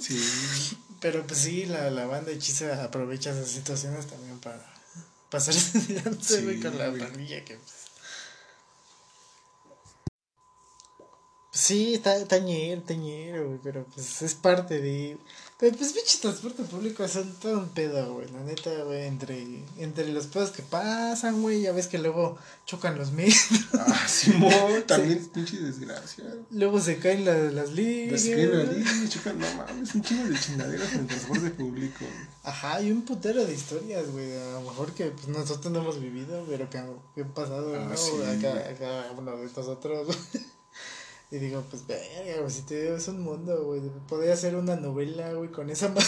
[0.00, 0.76] Sí.
[1.02, 4.64] Pero pues sí, la, la banda hechiza aprovecha esas situaciones también para
[5.30, 7.00] pasarse de lanza, Sí, con la güey.
[7.02, 7.72] pandilla que pues.
[11.50, 15.18] Sí, está está ñero, está ñero, güey, pero pues es parte de...
[15.62, 20.12] Pero pues pinche transporte público es todo un pedo, güey, la neta, güey, entre, entre
[20.12, 22.36] los pedos que pasan, güey, ya ves que luego
[22.66, 23.36] chocan los medios,
[23.78, 26.24] Ah, Simón, también pinche desgracia.
[26.50, 28.24] luego se caen la- las líneas.
[28.24, 32.04] Las ahí, chica, no mames, un chingo de chingaderas en el transporte público.
[32.42, 34.36] Ajá, hay un putero de historias, güey.
[34.36, 37.72] A lo mejor que pues, nosotros no hemos vivido, pero que han, que han pasado,
[37.76, 37.96] Ah, ¿no?
[37.96, 40.18] sí, acá, acá uno de nosotros.
[41.32, 43.80] Y digo, pues, verga, güey, si te digo, es un mundo, güey.
[44.06, 46.06] Podría hacer una novela, güey, con esa madre.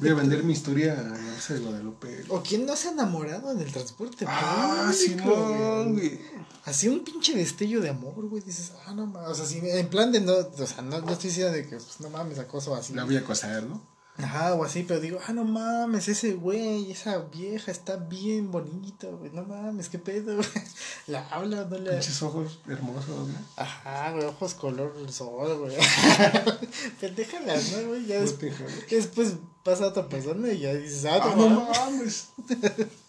[0.00, 2.24] Voy a vender mi historia a la Rosa de Guadalupe.
[2.28, 6.20] o quién no se ha enamorado en el transporte Ah, público, güey.
[6.64, 8.42] Así un pinche destello de amor, güey.
[8.42, 9.30] Dices, ah, no mames.
[9.30, 11.76] O sea, si, en plan de no, o sea, no, no estoy diciendo de que,
[11.76, 12.92] pues, no mames, acoso así.
[12.94, 13.82] La voy a acosar, ¿no?
[14.18, 19.06] Ajá, o así, pero digo, ah, no mames, ese güey, esa vieja está bien bonita,
[19.08, 20.48] güey, no mames, qué pedo, güey.
[21.06, 21.92] La habla, no le.
[21.92, 23.34] Pinches ojos hermosos, ¿no?
[23.56, 25.76] Ajá, güey, ojos color sol, güey.
[27.00, 28.06] Pendejalas, ¿no, güey?
[28.06, 28.72] Ya No des- te jodas.
[28.90, 29.34] después
[29.64, 32.28] pasa otra persona y ya dices, ah, Ah, no no mames.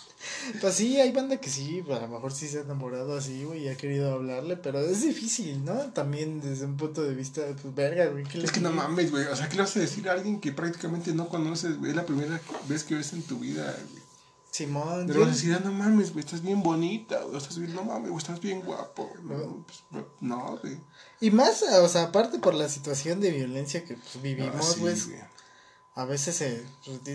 [0.61, 3.63] Pues sí, hay banda que sí, a lo mejor sí se ha enamorado así, güey,
[3.65, 5.73] y ha querido hablarle, pero es difícil, ¿no?
[5.93, 9.25] También desde un punto de vista, pues, verga, güey, ¿qué Es que no mames, güey.
[9.25, 11.91] O sea, ¿qué le vas a decir a alguien que prácticamente no conoces, güey?
[11.91, 14.03] Es la primera vez que ves en tu vida, güey.
[14.51, 17.37] Simón, Le vas a decir, ah, no mames, güey, estás bien bonita, güey.
[17.37, 19.09] Estás bien, no mames, güey, estás bien guapo.
[19.23, 19.39] güey.
[19.39, 20.77] No, pues, no, güey.
[21.19, 24.95] Y más, o sea, aparte por la situación de violencia que pues, Ah, vivimos, güey.
[25.95, 26.65] A veces se...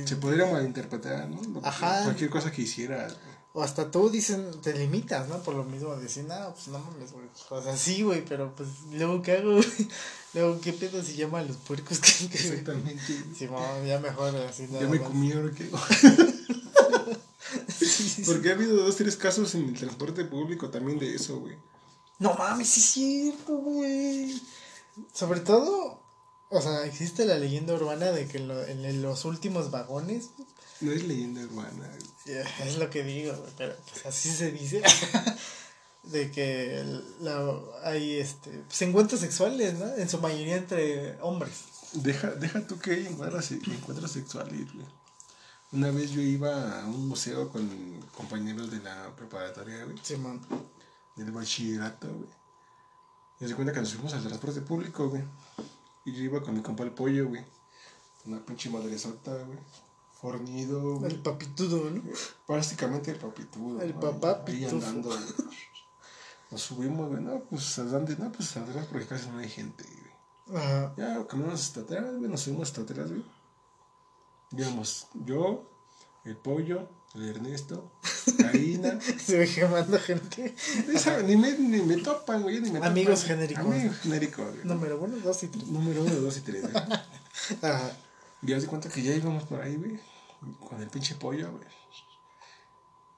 [0.06, 1.42] Se podría malinterpretar, ¿no?
[1.42, 2.04] Lo Ajá.
[2.04, 3.16] Cualquier cosa que hicieras.
[3.54, 5.42] O hasta tú dicen, te limitas, ¿no?
[5.42, 7.26] Por lo mismo, de decir, no, pues no mames, güey.
[7.50, 9.64] O sea, sí, güey, pero pues, luego, ¿qué hago, güey?
[10.34, 11.98] Luego, ¿qué pedo si llama a los puercos?
[12.00, 13.00] que que Exactamente.
[13.08, 13.34] güey.
[13.34, 15.70] Simón, ya mejor así nada Ya me comí ahora qué.
[17.66, 18.22] Sí, sí, sí.
[18.26, 21.56] Porque ha habido dos, tres casos en el transporte público también de eso, güey.
[22.18, 24.38] No mames, sí es cierto, güey.
[25.14, 26.02] Sobre todo,
[26.50, 30.30] o sea, existe la leyenda urbana de que en, lo- en los últimos vagones
[30.80, 31.90] No es leyenda urbana.
[32.64, 34.82] Es lo que digo, güey, pero pues así se dice.
[36.04, 36.84] de que
[37.20, 39.94] la, hay este, pues, encuentros sexuales, ¿no?
[39.96, 41.52] En su mayoría entre hombres.
[41.92, 44.86] Deja, deja tú que hay encuentros, encuentros sexuales, güey.
[45.72, 47.68] Una vez yo iba a un museo con
[48.16, 49.96] compañeros de la preparatoria, güey.
[50.02, 50.40] Simón.
[51.16, 52.28] del bachillerato, güey.
[53.40, 55.22] Y se cuenta que nos fuimos al transporte público, güey.
[56.08, 57.44] Y yo iba con mi compa el pollo, güey.
[58.24, 59.58] Una pinche madresota, güey.
[60.12, 61.12] Fornido, güey.
[61.12, 62.02] El papitudo, ¿no?
[62.46, 63.82] Prácticamente el papitudo.
[63.82, 64.00] El ¿no?
[64.00, 65.20] papá Ahí andando, güey.
[66.50, 67.22] Nos subimos, güey.
[67.22, 69.84] No, pues a dónde, no, pues atrás porque casi no hay gente,
[70.46, 70.62] güey.
[70.62, 70.94] Ajá.
[70.96, 72.30] Ya caminamos hasta atrás, güey.
[72.30, 73.24] Nos subimos hasta atrás, güey.
[74.50, 75.70] Digamos, yo,
[76.24, 77.90] el pollo, Ernesto,
[78.38, 79.00] Karina.
[79.18, 80.54] Se ve quemando gente.
[80.92, 82.60] Esa, ni, me, ni me topan, güey.
[82.60, 83.36] Ni me Amigos topan.
[83.36, 83.64] genéricos.
[83.66, 84.64] Amigos genéricos, güey.
[84.66, 85.66] Número uno, dos y tres.
[85.66, 86.74] Número uno, dos y tres, güey.
[87.62, 87.92] Ajá.
[88.42, 89.98] Y cuenta que ya íbamos por ahí, güey.
[90.68, 91.64] Con el pinche pollo, güey.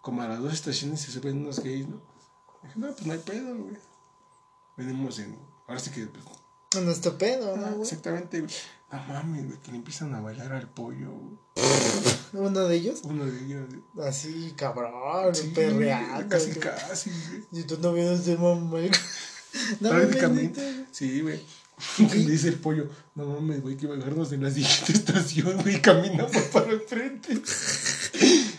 [0.00, 2.00] Como a las dos estaciones se suben unos gays, ¿no?
[2.62, 3.76] Dije, no, pues no hay pedo, güey.
[4.76, 5.36] Venimos en.
[5.66, 6.06] Ahora sí que.
[6.06, 6.24] pues,
[6.76, 7.82] En nuestro pedo, ah, ¿no, güey?
[7.82, 8.52] exactamente, güey.
[8.92, 11.12] No mames, güey, que le empiezan a bailar al pollo.
[12.32, 14.08] Uno de ellos, Uno de ellos, güey.
[14.08, 16.28] así, cabrón, Sí, perreando.
[16.28, 17.62] Casi, casi, güey.
[17.62, 18.78] Y tú no vienes de mamá.
[19.80, 20.86] No, Prácticamente.
[20.90, 21.40] Sí, güey.
[21.98, 26.36] Me dice el pollo, no mames, güey, que bajarnos en la siguiente estación, güey, caminamos
[26.52, 27.32] para enfrente.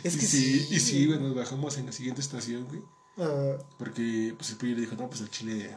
[0.03, 2.81] Es que y sí, Y sí, güey, nos bajamos en la siguiente estación, güey.
[3.17, 3.57] Ah.
[3.77, 5.75] Porque, pues el pollo le dijo, no, pues el chile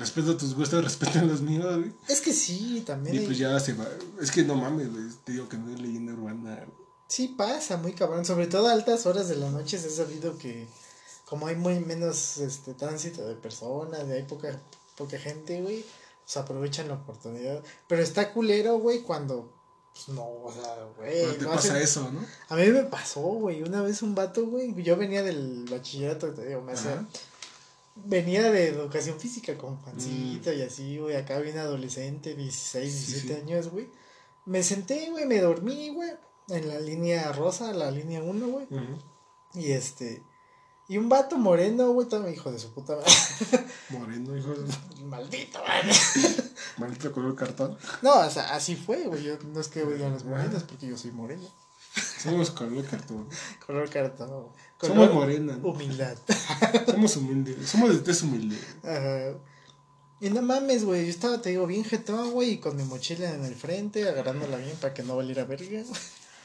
[0.00, 1.92] Respeto tus gustos, respeto los míos, güey.
[2.08, 3.16] Es que sí, también.
[3.16, 3.86] Y pues ya se va.
[4.20, 5.04] Es que no mames, güey.
[5.24, 6.64] Te digo que no es leyenda urbana.
[7.06, 8.24] Sí pasa, muy cabrón.
[8.24, 10.66] Sobre todo a altas horas de la noche se ha sabido que
[11.26, 14.58] como hay muy menos este tránsito de personas, de hay poca,
[14.96, 15.84] poca gente, güey,
[16.24, 17.62] pues aprovechan la oportunidad.
[17.86, 19.52] Pero está culero, güey, cuando
[19.92, 21.36] pues no, o sea, güey.
[21.36, 22.24] te pasa eso, ¿no?
[22.48, 23.62] A mí me pasó, güey.
[23.62, 24.72] Una vez un vato, güey.
[24.82, 27.04] Yo venía del bachillerato, te digo, me hacía
[28.04, 33.68] venía de educación física con Juancito y así, güey, acá bien adolescente, 16, 17 años,
[33.68, 33.90] güey.
[34.46, 36.10] Me senté, güey, me dormí, güey,
[36.48, 38.66] en la línea rosa, la línea 1, güey.
[39.54, 40.22] Y este,
[40.90, 43.10] y un vato moreno, güey, también hijo de su puta madre.
[43.90, 45.04] Moreno, hijo de...
[45.04, 45.96] Maldito, güey.
[46.78, 47.78] Maldito color cartón.
[48.02, 49.22] No, o sea, así fue, güey.
[49.22, 51.46] Yo no es que a los morenos porque yo soy moreno.
[51.94, 53.28] Somos color cartón.
[53.66, 54.48] Color cartón.
[54.80, 55.58] Somos morena.
[55.62, 56.16] Humildad.
[56.86, 57.68] Somos humildes.
[57.68, 58.56] Somos de test humilde.
[58.82, 59.38] Ajá.
[60.20, 61.04] Y no mames, güey.
[61.04, 64.58] Yo estaba, te digo, bien jetón, güey, y con mi mochila en el frente, agarrándola
[64.58, 65.82] bien para que no valiera verga.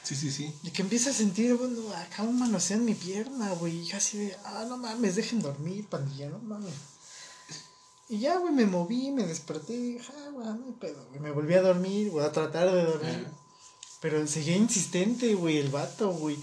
[0.03, 0.53] Sí, sí, sí.
[0.63, 3.81] Y que empieza a sentir, bueno, acá un manoseo en mi pierna, güey.
[3.81, 6.73] Y así de, ah, no mames, dejen dormir, pandilla, no mames.
[8.07, 12.11] Y ya, güey, me moví, me desperté ah, güey, no pedo, Me volví a dormir,
[12.11, 13.27] voy a tratar de dormir.
[13.99, 16.37] Pero seguía insistente, güey, el vato, güey.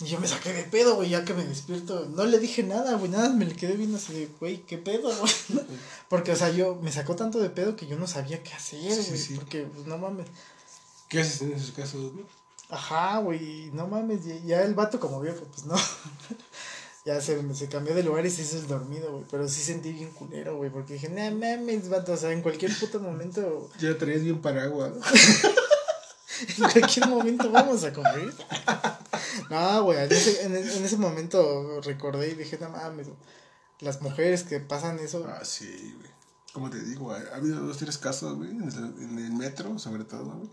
[0.00, 2.06] Y yo me saqué de pedo, güey, ya que me despierto.
[2.14, 5.10] No le dije nada, güey, nada, me le quedé viendo así de, güey, ¿qué pedo,
[5.16, 5.32] güey?
[6.08, 8.80] Porque, o sea, yo me sacó tanto de pedo que yo no sabía qué hacer,
[8.80, 9.34] güey.
[9.34, 10.28] Porque, pues, no mames.
[11.08, 12.24] ¿Qué haces en esos casos, güey?
[12.70, 14.20] Ajá, güey, no mames.
[14.46, 15.74] Ya el vato, como vio que, pues no.
[17.04, 19.24] ya se, se cambió de lugar y se hizo el dormido, güey.
[19.28, 22.72] Pero sí sentí bien culero, güey, porque dije, no mames, vato, o sea, en cualquier
[22.78, 23.68] puto momento.
[23.80, 24.92] Ya traías bien paraguas.
[26.56, 28.32] en cualquier momento vamos a comer.
[29.50, 33.08] no, güey, en ese, en, ese momento recordé y dije, no mames,
[33.80, 35.26] las mujeres que pasan eso.
[35.28, 36.10] Ah, sí, güey.
[36.52, 40.50] Como te digo, ha, habido dos, tres casos, güey, en el, metro, sobre todo, güey,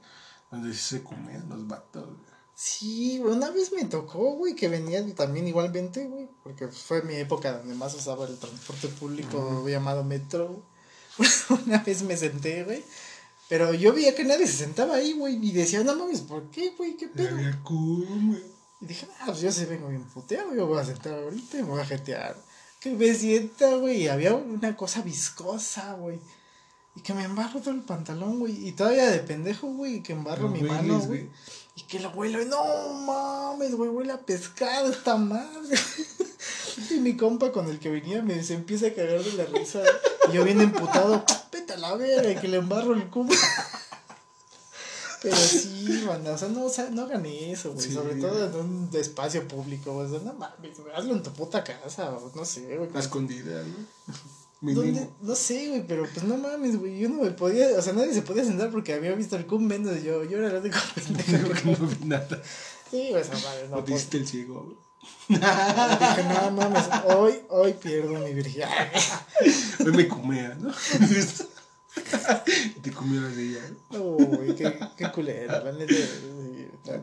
[0.52, 2.36] donde se comían los vatos, güey.
[2.58, 7.58] Sí, una vez me tocó, güey, que venía también igualmente, güey, porque fue mi época
[7.58, 10.64] donde más usaba el transporte público llamado metro.
[11.66, 12.84] una vez me senté, güey,
[13.50, 16.74] pero yo veía que nadie se sentaba ahí, güey, y decía, no mames, ¿por qué,
[16.78, 16.96] güey?
[16.96, 17.38] ¿Qué pedo?
[18.82, 21.64] Y dije, ah, pues yo se vengo bien puteado, yo voy a sentar ahorita y
[21.64, 22.36] me voy a jetear.
[22.80, 26.20] Que me sienta, güey, y había una cosa viscosa, güey.
[26.96, 28.68] Y que me embarro todo el pantalón, güey.
[28.68, 31.30] Y todavía de pendejo, güey, que embarro mi mano, güey.
[31.76, 35.78] Y que lo huelo, y no mames, güey, huele a pescado esta madre.
[36.92, 39.82] y mi compa con el que venía me se empieza a cagar de la risa.
[40.30, 43.34] Y yo bien emputado, vete a la verga, y que le embarro el cubo.
[45.26, 47.92] Pero sí, manda, o sea, no, o sea, no hagan eso, güey.
[47.92, 50.06] Sobre todo en un espacio público, güey.
[50.06, 52.90] O sea, no mames, hazlo en tu puta casa, o no sé, güey.
[52.94, 54.14] La escondida, ¿no?
[54.74, 55.10] ¿Dónde?
[55.22, 57.00] No sé, güey, pero pues no mames, güey.
[57.00, 59.66] Yo no me podía, o sea, nadie se podía sentar porque había visto el cum
[59.66, 60.24] menos yo.
[60.24, 61.82] Yo era el único pendejo.
[61.82, 62.42] no vi nada.
[62.90, 63.78] Sí, güey, esa madre, no.
[63.78, 64.78] O diste el ciego, güey.
[65.28, 68.70] Dije, no mames, hoy, hoy pierdo mi virginidad.
[69.86, 70.74] Hoy me comía, ¿no?
[72.82, 73.62] te comieron de ella.
[73.92, 74.04] ¿no?
[74.04, 75.94] Uy, qué, qué culera, la neta.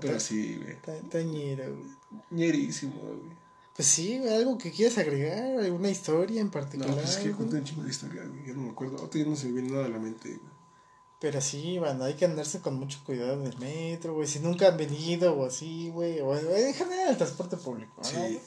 [0.00, 1.08] Pero sí, güey.
[1.08, 2.22] Tañera, güey.
[2.30, 3.42] Ñerísimo, güey.
[3.74, 6.90] Pues sí, algo que quieras agregar, alguna historia en particular.
[6.90, 8.44] No, pues es que conté un chingo de historia, güey.
[8.46, 8.98] Yo no me acuerdo.
[8.98, 10.52] Ahorita ya no se me viene nada a la mente, güey.
[11.20, 14.26] Pero sí, bueno, hay que andarse con mucho cuidado en el metro, güey.
[14.26, 16.20] Si nunca han venido o así, güey.
[16.20, 18.08] O en general el transporte público, ¿no?
[18.08, 18.40] Sí.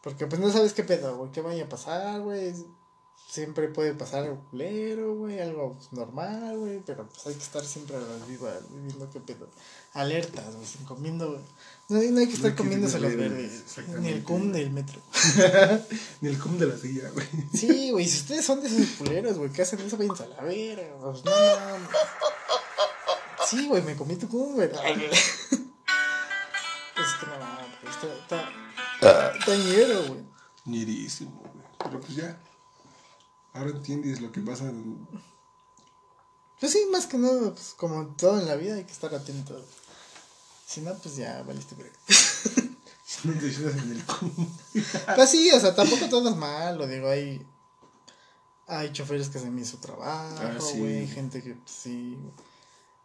[0.00, 1.32] Porque pues no sabes qué pedo, güey.
[1.32, 2.54] ¿Qué vaya a pasar, güey?
[3.32, 5.40] Siempre puede pasar algo culero, güey.
[5.40, 6.82] Algo normal, güey.
[6.84, 9.48] Pero pues hay que estar siempre a la viva, viendo qué pedo.
[9.94, 10.66] Alertas, güey.
[10.66, 11.40] Sin comiendo, güey.
[11.88, 13.64] No, no hay que estar comiéndose los verdes.
[14.00, 15.00] Ni el cum del metro.
[16.20, 17.26] ni el cum de la silla, güey.
[17.54, 18.06] Sí, güey.
[18.06, 19.96] Si ustedes son de esos culeros, güey, ¿qué hacen eso?
[19.96, 20.94] Vayan a la verga.
[21.00, 21.88] Pues no, no.
[23.46, 24.68] Sí, güey, me comí tu cum, güey.
[24.68, 24.74] Es
[27.18, 27.90] que no, güey.
[27.90, 28.06] Está,
[28.98, 30.20] está, está ñero, güey.
[30.66, 31.64] Ñerísimo, güey.
[31.78, 32.38] Pero pues ya.
[33.54, 34.64] Ahora entiendes lo que pasa.
[34.64, 35.06] En...
[36.58, 39.60] Pues sí, más que nada, pues como todo en la vida hay que estar atento.
[40.66, 41.92] Si no, pues ya valiste breve.
[43.24, 44.02] no te ayudas en el
[45.14, 47.46] Pues sí, o sea, tampoco todo es malo, digo, hay.
[48.68, 52.16] Hay choferes que hacen bien su trabajo, ah, güey, hay gente que pues, sí.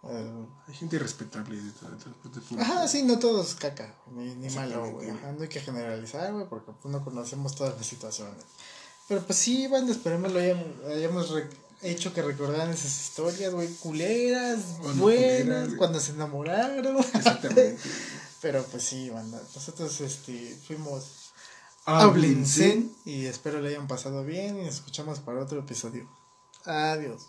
[0.04, 2.62] Uh, hay gente irrespetable de transporte público.
[2.62, 5.12] Ajá, sí, no todos caca, ni, ni malo, güey.
[5.12, 8.45] no hay que generalizar, güey, porque pues, no conocemos todas las situaciones.
[9.08, 11.34] Pero pues sí, bueno, esperemos lo hayamos, hayamos
[11.82, 16.97] hecho que recordaran esas historias, güey, culeras, buenas, cuando se enamoraron.
[16.97, 17.78] Exactamente.
[18.41, 19.41] Pero pues sí, banda.
[19.55, 21.32] Nosotros este, fuimos
[21.86, 26.08] a Blinzen y espero le hayan pasado bien y nos escuchamos para otro episodio.
[26.66, 27.28] Adiós.